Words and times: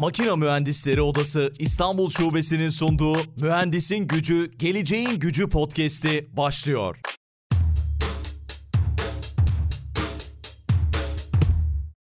Makina 0.00 0.36
Mühendisleri 0.36 1.02
Odası 1.02 1.52
İstanbul 1.58 2.10
Şubesi'nin 2.10 2.68
sunduğu 2.68 3.16
Mühendisin 3.40 4.06
Gücü, 4.06 4.50
Geleceğin 4.58 5.18
Gücü 5.18 5.48
podcast'i 5.48 6.28
başlıyor. 6.36 7.00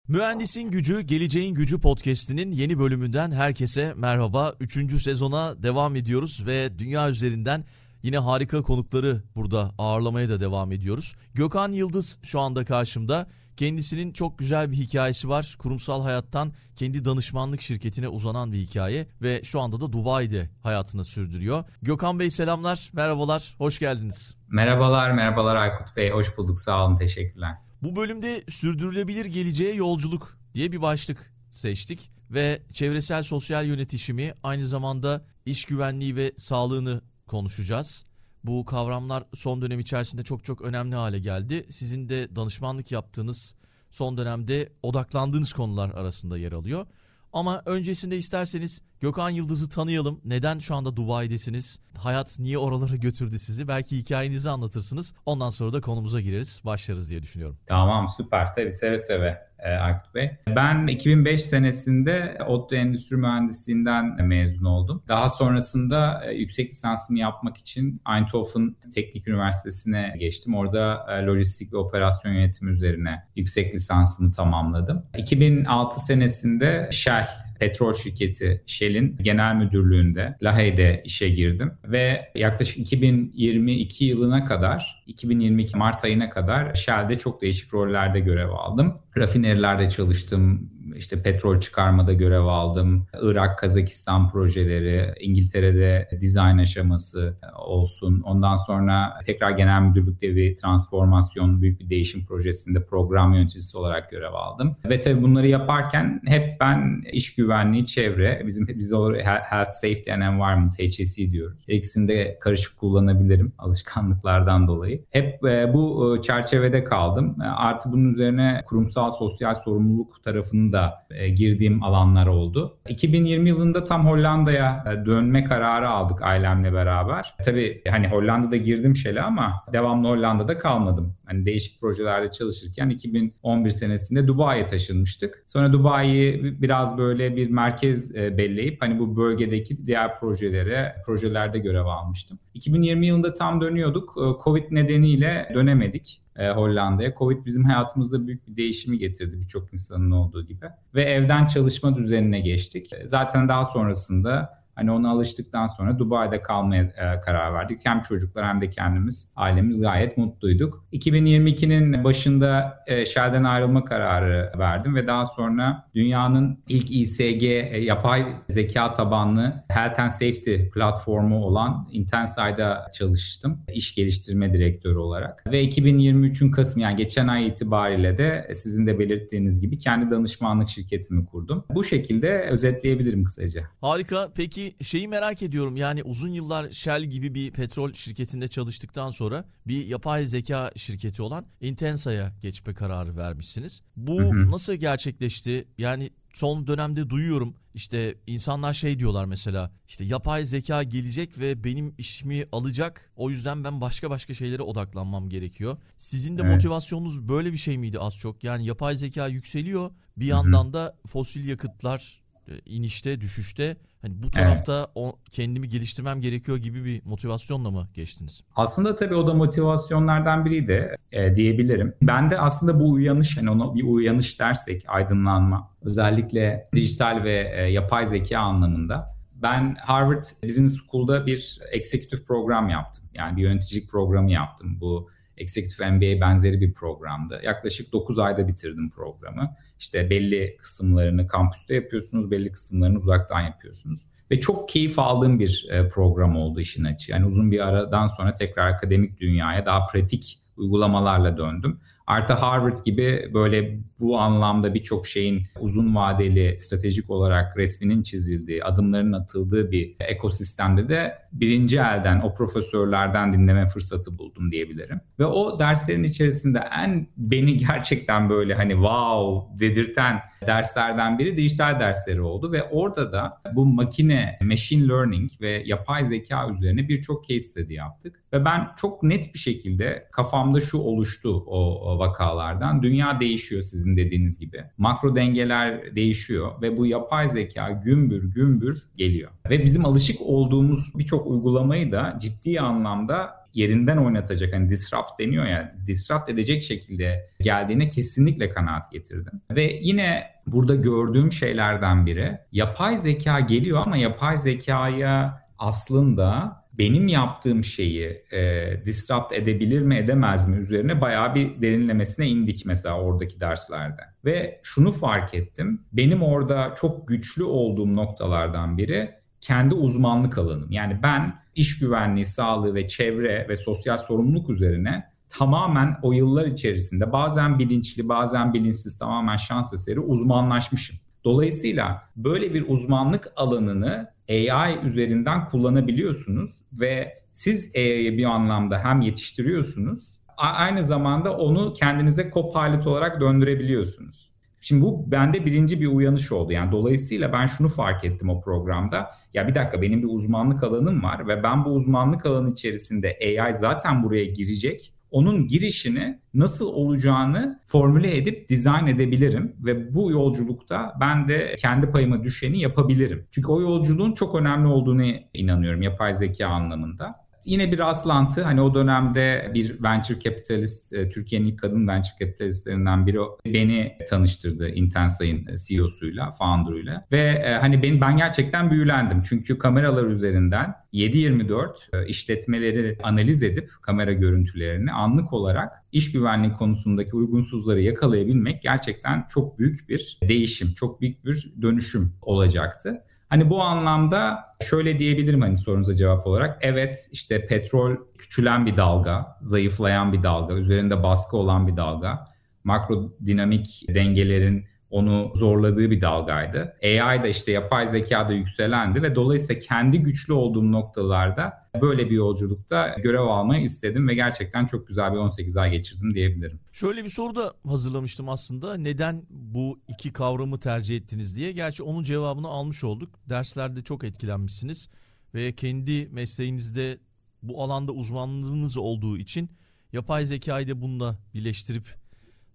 Mühendisin 0.08 0.70
Gücü, 0.70 1.00
Geleceğin 1.00 1.54
Gücü 1.54 1.80
podcast'inin 1.80 2.52
yeni 2.52 2.78
bölümünden 2.78 3.32
herkese 3.32 3.94
merhaba. 3.96 4.54
Üçüncü 4.60 4.98
sezona 4.98 5.62
devam 5.62 5.96
ediyoruz 5.96 6.46
ve 6.46 6.78
dünya 6.78 7.10
üzerinden 7.10 7.64
yine 8.02 8.18
harika 8.18 8.62
konukları 8.62 9.22
burada 9.36 9.74
ağırlamaya 9.78 10.28
da 10.28 10.40
devam 10.40 10.72
ediyoruz. 10.72 11.14
Gökhan 11.34 11.72
Yıldız 11.72 12.18
şu 12.22 12.40
anda 12.40 12.64
karşımda. 12.64 13.26
Kendisinin 13.58 14.12
çok 14.12 14.38
güzel 14.38 14.70
bir 14.72 14.76
hikayesi 14.76 15.28
var. 15.28 15.56
Kurumsal 15.58 16.02
hayattan 16.02 16.52
kendi 16.76 17.04
danışmanlık 17.04 17.60
şirketine 17.60 18.08
uzanan 18.08 18.52
bir 18.52 18.58
hikaye 18.58 19.06
ve 19.22 19.42
şu 19.42 19.60
anda 19.60 19.80
da 19.80 19.92
Dubai'de 19.92 20.50
hayatını 20.62 21.04
sürdürüyor. 21.04 21.64
Gökhan 21.82 22.18
Bey 22.18 22.30
selamlar, 22.30 22.90
merhabalar, 22.94 23.54
hoş 23.58 23.78
geldiniz. 23.78 24.36
Merhabalar, 24.48 25.10
merhabalar 25.10 25.56
Aykut 25.56 25.96
Bey. 25.96 26.10
Hoş 26.10 26.38
bulduk, 26.38 26.60
sağ 26.60 26.86
olun, 26.86 26.96
teşekkürler. 26.96 27.54
Bu 27.82 27.96
bölümde 27.96 28.44
sürdürülebilir 28.48 29.26
geleceğe 29.26 29.74
yolculuk 29.74 30.38
diye 30.54 30.72
bir 30.72 30.82
başlık 30.82 31.34
seçtik 31.50 32.10
ve 32.30 32.62
çevresel 32.72 33.22
sosyal 33.22 33.66
yönetişimi 33.66 34.34
aynı 34.42 34.66
zamanda 34.66 35.24
iş 35.46 35.64
güvenliği 35.64 36.16
ve 36.16 36.32
sağlığını 36.36 37.00
konuşacağız. 37.26 38.04
Bu 38.48 38.64
kavramlar 38.64 39.24
son 39.34 39.62
dönem 39.62 39.80
içerisinde 39.80 40.22
çok 40.22 40.44
çok 40.44 40.62
önemli 40.62 40.94
hale 40.94 41.18
geldi. 41.18 41.66
Sizin 41.68 42.08
de 42.08 42.36
danışmanlık 42.36 42.92
yaptığınız 42.92 43.54
son 43.90 44.18
dönemde 44.18 44.72
odaklandığınız 44.82 45.52
konular 45.52 45.90
arasında 45.90 46.38
yer 46.38 46.52
alıyor. 46.52 46.86
Ama 47.32 47.62
öncesinde 47.66 48.16
isterseniz 48.16 48.82
Gökhan 49.00 49.30
Yıldız'ı 49.30 49.68
tanıyalım. 49.68 50.20
Neden 50.24 50.58
şu 50.58 50.74
anda 50.74 50.96
Dubai'desiniz? 50.96 51.78
Hayat 51.98 52.38
niye 52.38 52.58
oralara 52.58 52.96
götürdü 52.96 53.38
sizi? 53.38 53.68
Belki 53.68 53.98
hikayenizi 53.98 54.50
anlatırsınız. 54.50 55.14
Ondan 55.26 55.50
sonra 55.50 55.72
da 55.72 55.80
konumuza 55.80 56.20
gireriz, 56.20 56.62
başlarız 56.64 57.10
diye 57.10 57.22
düşünüyorum. 57.22 57.58
Tamam 57.66 58.08
süper 58.16 58.54
tabii 58.54 58.72
seve 58.72 58.98
seve 58.98 59.47
Aykut 59.62 60.14
Bey. 60.14 60.30
Ben 60.56 60.86
2005 60.86 61.44
senesinde 61.44 62.38
ODTÜ 62.46 62.76
Endüstri 62.76 63.16
Mühendisliğinden 63.16 64.26
mezun 64.26 64.64
oldum. 64.64 65.02
Daha 65.08 65.28
sonrasında 65.28 66.24
e, 66.26 66.34
yüksek 66.34 66.70
lisansımı 66.70 67.18
yapmak 67.18 67.56
için 67.56 68.02
Eindhoven 68.14 68.76
Teknik 68.94 69.28
Üniversitesi'ne 69.28 70.14
geçtim. 70.18 70.54
Orada 70.54 71.06
e, 71.10 71.26
lojistik 71.26 71.72
ve 71.72 71.76
operasyon 71.76 72.32
yönetimi 72.32 72.70
üzerine 72.70 73.22
yüksek 73.36 73.74
lisansımı 73.74 74.32
tamamladım. 74.32 75.02
2006 75.18 76.00
senesinde 76.00 76.88
Shell 76.92 77.47
petrol 77.58 77.94
şirketi 77.94 78.62
Shell'in 78.66 79.16
genel 79.22 79.54
müdürlüğünde 79.56 80.36
Lahey'de 80.42 81.02
işe 81.04 81.28
girdim 81.28 81.72
ve 81.84 82.32
yaklaşık 82.34 82.78
2022 82.78 84.04
yılına 84.04 84.44
kadar 84.44 85.04
2022 85.06 85.76
Mart 85.76 86.04
ayına 86.04 86.30
kadar 86.30 86.74
Shell'de 86.74 87.18
çok 87.18 87.42
değişik 87.42 87.74
rollerde 87.74 88.20
görev 88.20 88.50
aldım. 88.50 88.98
Rafinerilerde 89.16 89.90
çalıştım, 89.90 90.70
işte 90.96 91.22
petrol 91.22 91.60
çıkarmada 91.60 92.12
görev 92.12 92.44
aldım. 92.44 93.06
Irak, 93.22 93.58
Kazakistan 93.58 94.30
projeleri, 94.30 95.14
İngiltere'de 95.20 96.08
dizayn 96.20 96.58
aşaması 96.58 97.38
olsun. 97.56 98.22
Ondan 98.24 98.56
sonra 98.56 99.14
tekrar 99.26 99.50
genel 99.50 99.82
müdürlükte 99.82 100.36
bir 100.36 100.56
transformasyon, 100.56 101.62
büyük 101.62 101.80
bir 101.80 101.90
değişim 101.90 102.26
projesinde 102.26 102.84
program 102.84 103.34
yöneticisi 103.34 103.78
olarak 103.78 104.10
görev 104.10 104.32
aldım. 104.32 104.76
Ve 104.84 105.00
tabii 105.00 105.22
bunları 105.22 105.48
yaparken 105.48 106.20
hep 106.26 106.60
ben 106.60 107.02
iş 107.12 107.34
güvenliği, 107.34 107.86
çevre, 107.86 108.42
bizim 108.46 108.66
biz 108.68 108.92
Health, 109.24 109.70
Safety 109.70 110.12
and 110.12 110.22
Environment, 110.22 110.78
HSE 110.78 111.30
diyoruz. 111.30 111.64
İkisini 111.68 112.08
de 112.08 112.38
karışık 112.40 112.78
kullanabilirim 112.78 113.52
alışkanlıklardan 113.58 114.68
dolayı. 114.68 115.04
Hep 115.10 115.44
e, 115.44 115.74
bu 115.74 116.16
e, 116.16 116.22
çerçevede 116.22 116.84
kaldım. 116.84 117.36
E, 117.40 117.44
artı 117.44 117.92
bunun 117.92 118.10
üzerine 118.10 118.62
kurumsal 118.66 119.10
sosyal 119.10 119.54
sorumluluk 119.54 120.22
tarafını 120.22 120.72
da 120.72 120.77
e, 121.10 121.28
girdiğim 121.28 121.82
alanlar 121.82 122.26
oldu. 122.26 122.78
2020 122.88 123.48
yılında 123.48 123.84
tam 123.84 124.06
Hollanda'ya 124.06 124.84
e, 124.92 125.06
dönme 125.06 125.44
kararı 125.44 125.88
aldık 125.88 126.22
ailemle 126.22 126.72
beraber. 126.72 127.34
Tabii 127.44 127.82
hani 127.88 128.08
Hollanda'da 128.08 128.56
girdim 128.56 128.96
şele 128.96 129.22
ama 129.22 129.64
devamlı 129.72 130.08
Hollanda'da 130.08 130.58
kalmadım. 130.58 131.14
Hani 131.26 131.46
değişik 131.46 131.80
projelerde 131.80 132.30
çalışırken 132.30 132.88
2011 132.88 133.70
senesinde 133.70 134.26
Dubai'ye 134.26 134.66
taşınmıştık. 134.66 135.44
Sonra 135.46 135.72
Dubai'yi 135.72 136.42
biraz 136.62 136.98
böyle 136.98 137.36
bir 137.36 137.50
merkez 137.50 138.16
e, 138.16 138.38
belleyip 138.38 138.82
hani 138.82 138.98
bu 138.98 139.16
bölgedeki 139.16 139.86
diğer 139.86 140.20
projelere, 140.20 140.96
projelerde 141.06 141.58
görev 141.58 141.86
almıştım. 141.86 142.38
2020 142.54 143.06
yılında 143.06 143.34
tam 143.34 143.60
dönüyorduk. 143.60 144.14
Covid 144.44 144.64
nedeniyle 144.70 145.48
dönemedik 145.54 146.22
e, 146.38 146.50
Hollanda'ya. 146.50 147.14
Covid 147.18 147.46
bizim 147.46 147.64
hayatımızda 147.64 148.26
büyük 148.26 148.48
bir 148.48 148.56
değişimi 148.56 148.98
getirdi 148.98 149.40
birçok 149.40 149.72
insanın 149.72 150.10
olduğu 150.10 150.46
gibi. 150.46 150.66
Ve 150.94 151.02
evden 151.02 151.46
çalışma 151.46 151.96
düzenine 151.96 152.40
geçtik. 152.40 152.90
Zaten 153.04 153.48
daha 153.48 153.64
sonrasında 153.64 154.57
Hani 154.78 154.90
ona 154.90 155.10
alıştıktan 155.10 155.66
sonra 155.66 155.98
Dubai'de 155.98 156.42
kalmaya 156.42 156.82
e, 156.82 157.20
karar 157.20 157.54
verdik. 157.54 157.80
Hem 157.84 158.02
çocuklar 158.02 158.46
hem 158.46 158.60
de 158.60 158.70
kendimiz, 158.70 159.32
ailemiz 159.36 159.80
gayet 159.80 160.16
mutluyduk. 160.18 160.84
2022'nin 160.92 162.04
başında 162.04 162.78
e, 162.86 163.06
Shell'den 163.06 163.44
ayrılma 163.44 163.84
kararı 163.84 164.52
verdim 164.58 164.94
ve 164.94 165.06
daha 165.06 165.26
sonra 165.26 165.84
dünyanın 165.94 166.58
ilk 166.68 166.90
ISG 166.90 167.42
e, 167.42 167.80
yapay 167.80 168.26
zeka 168.48 168.92
tabanlı 168.92 169.64
Health 169.68 170.00
and 170.00 170.10
Safety 170.10 170.56
platformu 170.74 171.44
olan 171.44 171.88
Intenside'a 171.92 172.90
çalıştım. 172.92 173.62
İş 173.72 173.94
geliştirme 173.94 174.54
direktörü 174.54 174.98
olarak. 174.98 175.44
Ve 175.52 175.64
2023'ün 175.64 176.50
Kasım 176.50 176.82
yani 176.82 176.96
geçen 176.96 177.28
ay 177.28 177.46
itibariyle 177.46 178.18
de 178.18 178.50
sizin 178.54 178.86
de 178.86 178.98
belirttiğiniz 178.98 179.60
gibi 179.60 179.78
kendi 179.78 180.10
danışmanlık 180.10 180.68
şirketimi 180.68 181.26
kurdum. 181.26 181.64
Bu 181.74 181.84
şekilde 181.84 182.40
özetleyebilirim 182.40 183.24
kısaca. 183.24 183.62
Harika. 183.80 184.28
Peki 184.36 184.67
şeyi 184.80 185.08
merak 185.08 185.42
ediyorum 185.42 185.76
yani 185.76 186.02
uzun 186.02 186.28
yıllar 186.28 186.70
Shell 186.70 187.04
gibi 187.04 187.34
bir 187.34 187.50
petrol 187.50 187.92
şirketinde 187.92 188.48
çalıştıktan 188.48 189.10
sonra 189.10 189.44
bir 189.66 189.86
yapay 189.86 190.26
zeka 190.26 190.72
şirketi 190.76 191.22
olan 191.22 191.46
Intensa'ya 191.60 192.32
geçme 192.40 192.74
kararı 192.74 193.16
vermişsiniz. 193.16 193.82
Bu 193.96 194.20
hı 194.20 194.24
hı. 194.24 194.50
nasıl 194.50 194.74
gerçekleşti? 194.74 195.68
Yani 195.78 196.10
son 196.34 196.66
dönemde 196.66 197.10
duyuyorum 197.10 197.54
işte 197.74 198.14
insanlar 198.26 198.72
şey 198.72 198.98
diyorlar 198.98 199.24
mesela 199.24 199.70
işte 199.88 200.04
yapay 200.04 200.44
zeka 200.44 200.82
gelecek 200.82 201.38
ve 201.38 201.64
benim 201.64 201.94
işimi 201.98 202.44
alacak 202.52 203.12
o 203.16 203.30
yüzden 203.30 203.64
ben 203.64 203.80
başka 203.80 204.10
başka 204.10 204.34
şeylere 204.34 204.62
odaklanmam 204.62 205.28
gerekiyor. 205.28 205.76
Sizin 205.98 206.38
de 206.38 206.42
evet. 206.42 206.54
motivasyonunuz 206.54 207.28
böyle 207.28 207.52
bir 207.52 207.58
şey 207.58 207.78
miydi 207.78 207.98
az 207.98 208.18
çok? 208.18 208.44
Yani 208.44 208.66
yapay 208.66 208.96
zeka 208.96 209.28
yükseliyor 209.28 209.90
bir 210.16 210.26
yandan 210.26 210.72
da 210.72 210.96
fosil 211.06 211.48
yakıtlar 211.48 212.20
e, 212.48 212.52
inişte 212.66 213.20
düşüşte 213.20 213.76
Hani 214.02 214.22
bu 214.22 214.30
tarafta 214.30 214.76
evet. 214.78 214.88
o 214.94 215.12
kendimi 215.30 215.68
geliştirmem 215.68 216.20
gerekiyor 216.20 216.58
gibi 216.58 216.84
bir 216.84 217.02
motivasyonla 217.04 217.70
mı 217.70 217.88
geçtiniz? 217.94 218.42
Aslında 218.56 218.96
tabii 218.96 219.14
o 219.14 219.26
da 219.26 219.34
motivasyonlardan 219.34 220.44
biriydi 220.44 220.96
e, 221.12 221.34
diyebilirim. 221.34 221.94
Ben 222.02 222.30
de 222.30 222.38
aslında 222.38 222.80
bu 222.80 222.90
uyanış 222.90 223.36
hani 223.36 223.50
ona 223.50 223.74
bir 223.74 223.82
uyanış 223.82 224.40
dersek 224.40 224.84
aydınlanma 224.88 225.70
özellikle 225.82 226.64
dijital 226.74 227.24
ve 227.24 227.52
e, 227.56 227.66
yapay 227.66 228.06
zeka 228.06 228.38
anlamında 228.38 229.18
ben 229.42 229.74
Harvard 229.74 230.24
Business 230.42 230.76
School'da 230.86 231.26
bir 231.26 231.60
executive 231.70 232.22
program 232.22 232.68
yaptım. 232.68 233.04
Yani 233.14 233.36
bir 233.36 233.42
yöneticilik 233.42 233.90
programı 233.90 234.30
yaptım. 234.32 234.80
Bu 234.80 235.10
Executive 235.36 235.90
MBA 235.90 236.20
benzeri 236.20 236.60
bir 236.60 236.72
programdı. 236.72 237.40
Yaklaşık 237.44 237.92
9 237.92 238.18
ayda 238.18 238.48
bitirdim 238.48 238.90
programı. 238.90 239.56
İşte 239.78 240.10
belli 240.10 240.56
kısımlarını 240.56 241.26
kampüste 241.26 241.74
yapıyorsunuz, 241.74 242.30
belli 242.30 242.52
kısımlarını 242.52 242.96
uzaktan 242.96 243.40
yapıyorsunuz. 243.40 244.00
Ve 244.30 244.40
çok 244.40 244.68
keyif 244.68 244.98
aldığım 244.98 245.38
bir 245.38 245.66
e, 245.70 245.88
program 245.88 246.36
oldu 246.36 246.60
işin 246.60 246.84
açığı. 246.84 247.12
Yani 247.12 247.26
uzun 247.26 247.50
bir 247.50 247.68
aradan 247.68 248.06
sonra 248.06 248.34
tekrar 248.34 248.68
akademik 248.68 249.20
dünyaya 249.20 249.66
daha 249.66 249.86
pratik 249.86 250.40
uygulamalarla 250.56 251.38
döndüm. 251.38 251.80
Artı 252.08 252.32
Harvard 252.32 252.78
gibi 252.84 253.30
böyle 253.34 253.78
bu 254.00 254.18
anlamda 254.18 254.74
birçok 254.74 255.06
şeyin 255.06 255.42
uzun 255.60 255.94
vadeli 255.94 256.58
stratejik 256.58 257.10
olarak 257.10 257.56
resminin 257.56 258.02
çizildiği, 258.02 258.64
adımların 258.64 259.12
atıldığı 259.12 259.70
bir 259.70 259.96
ekosistemde 260.00 260.88
de 260.88 261.18
birinci 261.32 261.76
elden 261.76 262.20
o 262.20 262.34
profesörlerden 262.34 263.32
dinleme 263.32 263.68
fırsatı 263.68 264.18
buldum 264.18 264.52
diyebilirim. 264.52 265.00
Ve 265.18 265.26
o 265.26 265.58
derslerin 265.58 266.02
içerisinde 266.02 266.58
en 266.78 267.06
beni 267.16 267.56
gerçekten 267.56 268.30
böyle 268.30 268.54
hani 268.54 268.72
wow 268.72 269.58
dedirten 269.60 270.20
derslerden 270.46 271.18
biri 271.18 271.36
dijital 271.36 271.80
dersleri 271.80 272.20
oldu 272.20 272.52
ve 272.52 272.62
orada 272.62 273.12
da 273.12 273.42
bu 273.54 273.66
makine, 273.66 274.38
machine 274.42 274.88
learning 274.88 275.30
ve 275.40 275.62
yapay 275.66 276.04
zeka 276.04 276.48
üzerine 276.50 276.88
birçok 276.88 277.28
case 277.28 277.40
study 277.40 277.74
yaptık. 277.74 278.22
Ve 278.32 278.44
ben 278.44 278.68
çok 278.76 279.02
net 279.02 279.34
bir 279.34 279.38
şekilde 279.38 280.08
kafamda 280.12 280.60
şu 280.60 280.78
oluştu 280.78 281.44
o, 281.46 281.90
o 281.92 281.98
vakalardan. 281.98 282.82
Dünya 282.82 283.20
değişiyor 283.20 283.62
sizin 283.62 283.96
dediğiniz 283.96 284.38
gibi. 284.38 284.64
Makro 284.78 285.16
dengeler 285.16 285.96
değişiyor 285.96 286.62
ve 286.62 286.76
bu 286.76 286.86
yapay 286.86 287.28
zeka 287.28 287.70
gümbür 287.70 288.34
gümbür 288.34 288.82
geliyor. 288.96 289.30
Ve 289.50 289.64
bizim 289.64 289.86
alışık 289.86 290.20
olduğumuz 290.20 290.92
birçok 290.98 291.26
uygulamayı 291.26 291.92
da 291.92 292.18
ciddi 292.20 292.60
anlamda 292.60 293.47
yerinden 293.58 293.96
oynatacak 293.96 294.54
hani 294.54 294.68
disrupt 294.68 295.20
deniyor 295.20 295.46
ya 295.46 295.72
disrupt 295.86 296.28
edecek 296.28 296.62
şekilde 296.62 297.30
geldiğine 297.40 297.88
kesinlikle 297.88 298.48
kanaat 298.48 298.92
getirdim. 298.92 299.40
Ve 299.50 299.78
yine 299.82 300.24
burada 300.46 300.74
gördüğüm 300.74 301.32
şeylerden 301.32 302.06
biri 302.06 302.38
yapay 302.52 302.98
zeka 302.98 303.40
geliyor 303.40 303.82
ama 303.86 303.96
yapay 303.96 304.38
zekaya 304.38 305.42
aslında 305.58 306.58
benim 306.78 307.08
yaptığım 307.08 307.64
şeyi 307.64 308.24
e, 308.32 308.72
disrupt 308.84 309.32
edebilir 309.32 309.82
mi 309.82 309.96
edemez 309.96 310.48
mi 310.48 310.56
üzerine 310.56 311.00
bayağı 311.00 311.34
bir 311.34 311.62
derinlemesine 311.62 312.28
indik 312.28 312.66
mesela 312.66 313.00
oradaki 313.00 313.40
derslerde. 313.40 314.02
Ve 314.24 314.60
şunu 314.62 314.92
fark 314.92 315.34
ettim. 315.34 315.82
Benim 315.92 316.22
orada 316.22 316.74
çok 316.80 317.08
güçlü 317.08 317.44
olduğum 317.44 317.96
noktalardan 317.96 318.78
biri 318.78 319.17
kendi 319.40 319.74
uzmanlık 319.74 320.38
alanım. 320.38 320.66
Yani 320.70 321.00
ben 321.02 321.34
iş 321.54 321.78
güvenliği, 321.78 322.26
sağlığı 322.26 322.74
ve 322.74 322.86
çevre 322.86 323.46
ve 323.48 323.56
sosyal 323.56 323.98
sorumluluk 323.98 324.50
üzerine 324.50 325.04
tamamen 325.28 325.96
o 326.02 326.12
yıllar 326.12 326.46
içerisinde 326.46 327.12
bazen 327.12 327.58
bilinçli 327.58 328.08
bazen 328.08 328.54
bilinçsiz 328.54 328.98
tamamen 328.98 329.36
şans 329.36 329.72
eseri 329.72 330.00
uzmanlaşmışım. 330.00 330.96
Dolayısıyla 331.24 332.02
böyle 332.16 332.54
bir 332.54 332.64
uzmanlık 332.68 333.32
alanını 333.36 334.10
AI 334.30 334.78
üzerinden 334.84 335.48
kullanabiliyorsunuz 335.48 336.60
ve 336.72 337.22
siz 337.32 337.72
AI'yi 337.76 338.18
bir 338.18 338.24
anlamda 338.24 338.84
hem 338.84 339.00
yetiştiriyorsunuz 339.00 340.18
aynı 340.38 340.84
zamanda 340.84 341.36
onu 341.36 341.72
kendinize 341.72 342.22
co-pilot 342.22 342.88
olarak 342.88 343.20
döndürebiliyorsunuz. 343.20 344.30
Şimdi 344.60 344.82
bu 344.82 345.10
bende 345.10 345.46
birinci 345.46 345.80
bir 345.80 345.86
uyanış 345.86 346.32
oldu. 346.32 346.52
Yani 346.52 346.72
dolayısıyla 346.72 347.32
ben 347.32 347.46
şunu 347.46 347.68
fark 347.68 348.04
ettim 348.04 348.30
o 348.30 348.40
programda. 348.40 349.10
Ya 349.34 349.48
bir 349.48 349.54
dakika 349.54 349.82
benim 349.82 350.02
bir 350.02 350.08
uzmanlık 350.10 350.62
alanım 350.62 351.02
var 351.02 351.28
ve 351.28 351.42
ben 351.42 351.64
bu 351.64 351.70
uzmanlık 351.70 352.26
alanı 352.26 352.50
içerisinde 352.52 353.18
AI 353.22 353.54
zaten 353.60 354.02
buraya 354.02 354.24
girecek 354.24 354.92
onun 355.10 355.46
girişini 355.46 356.18
nasıl 356.34 356.66
olacağını 356.66 357.60
formüle 357.66 358.16
edip 358.16 358.48
dizayn 358.48 358.86
edebilirim 358.86 359.56
ve 359.58 359.94
bu 359.94 360.10
yolculukta 360.10 360.94
ben 361.00 361.28
de 361.28 361.56
kendi 361.58 361.90
payıma 361.90 362.24
düşeni 362.24 362.60
yapabilirim. 362.60 363.26
Çünkü 363.30 363.48
o 363.48 363.60
yolculuğun 363.60 364.12
çok 364.12 364.34
önemli 364.34 364.66
olduğunu 364.66 365.04
inanıyorum 365.34 365.82
yapay 365.82 366.14
zeka 366.14 366.46
anlamında. 366.46 367.27
Yine 367.44 367.72
bir 367.72 367.78
rastlantı 367.78 368.42
hani 368.42 368.60
o 368.60 368.74
dönemde 368.74 369.50
bir 369.54 369.82
venture 369.82 370.20
capitalist 370.20 370.92
e, 370.92 371.08
Türkiye'nin 371.08 371.46
ilk 371.46 371.58
kadın 371.58 371.88
venture 371.88 372.14
capitalistlerinden 372.20 373.06
biri 373.06 373.18
beni 373.44 373.92
tanıştırdı 374.10 374.68
Intensa'nın 374.68 375.56
CEO'suyla, 375.68 376.30
founder'ıyla 376.30 377.02
ve 377.12 377.20
e, 377.20 377.52
hani 377.52 377.82
ben, 377.82 378.00
ben 378.00 378.16
gerçekten 378.16 378.70
büyülendim. 378.70 379.22
Çünkü 379.22 379.58
kameralar 379.58 380.04
üzerinden 380.04 380.74
7-24 380.92 381.68
e, 381.92 382.06
işletmeleri 382.06 382.98
analiz 383.02 383.42
edip 383.42 383.70
kamera 383.82 384.12
görüntülerini 384.12 384.92
anlık 384.92 385.32
olarak 385.32 385.72
iş 385.92 386.12
güvenliği 386.12 386.52
konusundaki 386.52 387.16
uygunsuzları 387.16 387.80
yakalayabilmek 387.80 388.62
gerçekten 388.62 389.26
çok 389.28 389.58
büyük 389.58 389.88
bir 389.88 390.18
değişim, 390.28 390.74
çok 390.74 391.00
büyük 391.00 391.24
bir 391.24 391.52
dönüşüm 391.62 392.12
olacaktı. 392.22 393.02
Hani 393.28 393.50
bu 393.50 393.62
anlamda 393.62 394.44
şöyle 394.70 394.98
diyebilirim 394.98 395.40
hani 395.40 395.56
sorunuza 395.56 395.94
cevap 395.94 396.26
olarak. 396.26 396.58
Evet 396.60 397.08
işte 397.12 397.46
petrol 397.46 397.96
küçülen 398.18 398.66
bir 398.66 398.76
dalga, 398.76 399.38
zayıflayan 399.40 400.12
bir 400.12 400.22
dalga, 400.22 400.54
üzerinde 400.54 401.02
baskı 401.02 401.36
olan 401.36 401.66
bir 401.66 401.76
dalga. 401.76 402.28
Makro 402.64 403.12
dinamik 403.26 403.84
dengelerin 403.88 404.66
onu 404.90 405.32
zorladığı 405.34 405.90
bir 405.90 406.00
dalgaydı. 406.00 406.76
AI 406.82 407.22
da 407.22 407.28
işte 407.28 407.52
yapay 407.52 407.88
zeka 407.88 408.28
da 408.28 408.32
yükselendi 408.32 409.02
ve 409.02 409.14
dolayısıyla 409.14 409.58
kendi 409.60 409.98
güçlü 409.98 410.32
olduğum 410.32 410.72
noktalarda 410.72 411.68
böyle 411.82 412.10
bir 412.10 412.14
yolculukta 412.14 412.88
görev 412.88 413.20
almayı 413.20 413.62
istedim 413.62 414.08
ve 414.08 414.14
gerçekten 414.14 414.66
çok 414.66 414.88
güzel 414.88 415.12
bir 415.12 415.18
18 415.18 415.56
ay 415.56 415.70
geçirdim 415.70 416.14
diyebilirim. 416.14 416.60
Şöyle 416.72 417.04
bir 417.04 417.08
soru 417.08 417.34
da 417.34 417.54
hazırlamıştım 417.66 418.28
aslında. 418.28 418.76
Neden 418.76 419.22
bu 419.30 419.80
iki 419.88 420.12
kavramı 420.12 420.60
tercih 420.60 420.96
ettiniz 420.96 421.36
diye. 421.36 421.52
Gerçi 421.52 421.82
onun 421.82 422.02
cevabını 422.02 422.48
almış 422.48 422.84
olduk. 422.84 423.20
Derslerde 423.28 423.82
çok 423.82 424.04
etkilenmişsiniz 424.04 424.88
ve 425.34 425.52
kendi 425.52 426.08
mesleğinizde 426.08 426.98
bu 427.42 427.62
alanda 427.62 427.92
uzmanlığınız 427.92 428.78
olduğu 428.78 429.18
için 429.18 429.50
yapay 429.92 430.24
zekayı 430.24 430.68
da 430.68 430.80
bununla 430.80 431.18
birleştirip 431.34 431.84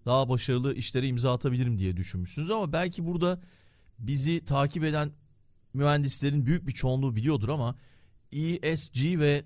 daha 0.06 0.28
başarılı 0.28 0.74
işlere 0.74 1.06
imza 1.06 1.34
atabilirim 1.34 1.78
diye 1.78 1.96
düşünmüşsünüz 1.96 2.50
ama 2.50 2.72
belki 2.72 3.06
burada 3.06 3.40
bizi 3.98 4.44
takip 4.44 4.84
eden 4.84 5.12
mühendislerin 5.74 6.46
büyük 6.46 6.66
bir 6.66 6.72
çoğunluğu 6.72 7.16
biliyordur 7.16 7.48
ama 7.48 7.76
ESG 8.32 9.18
ve 9.18 9.44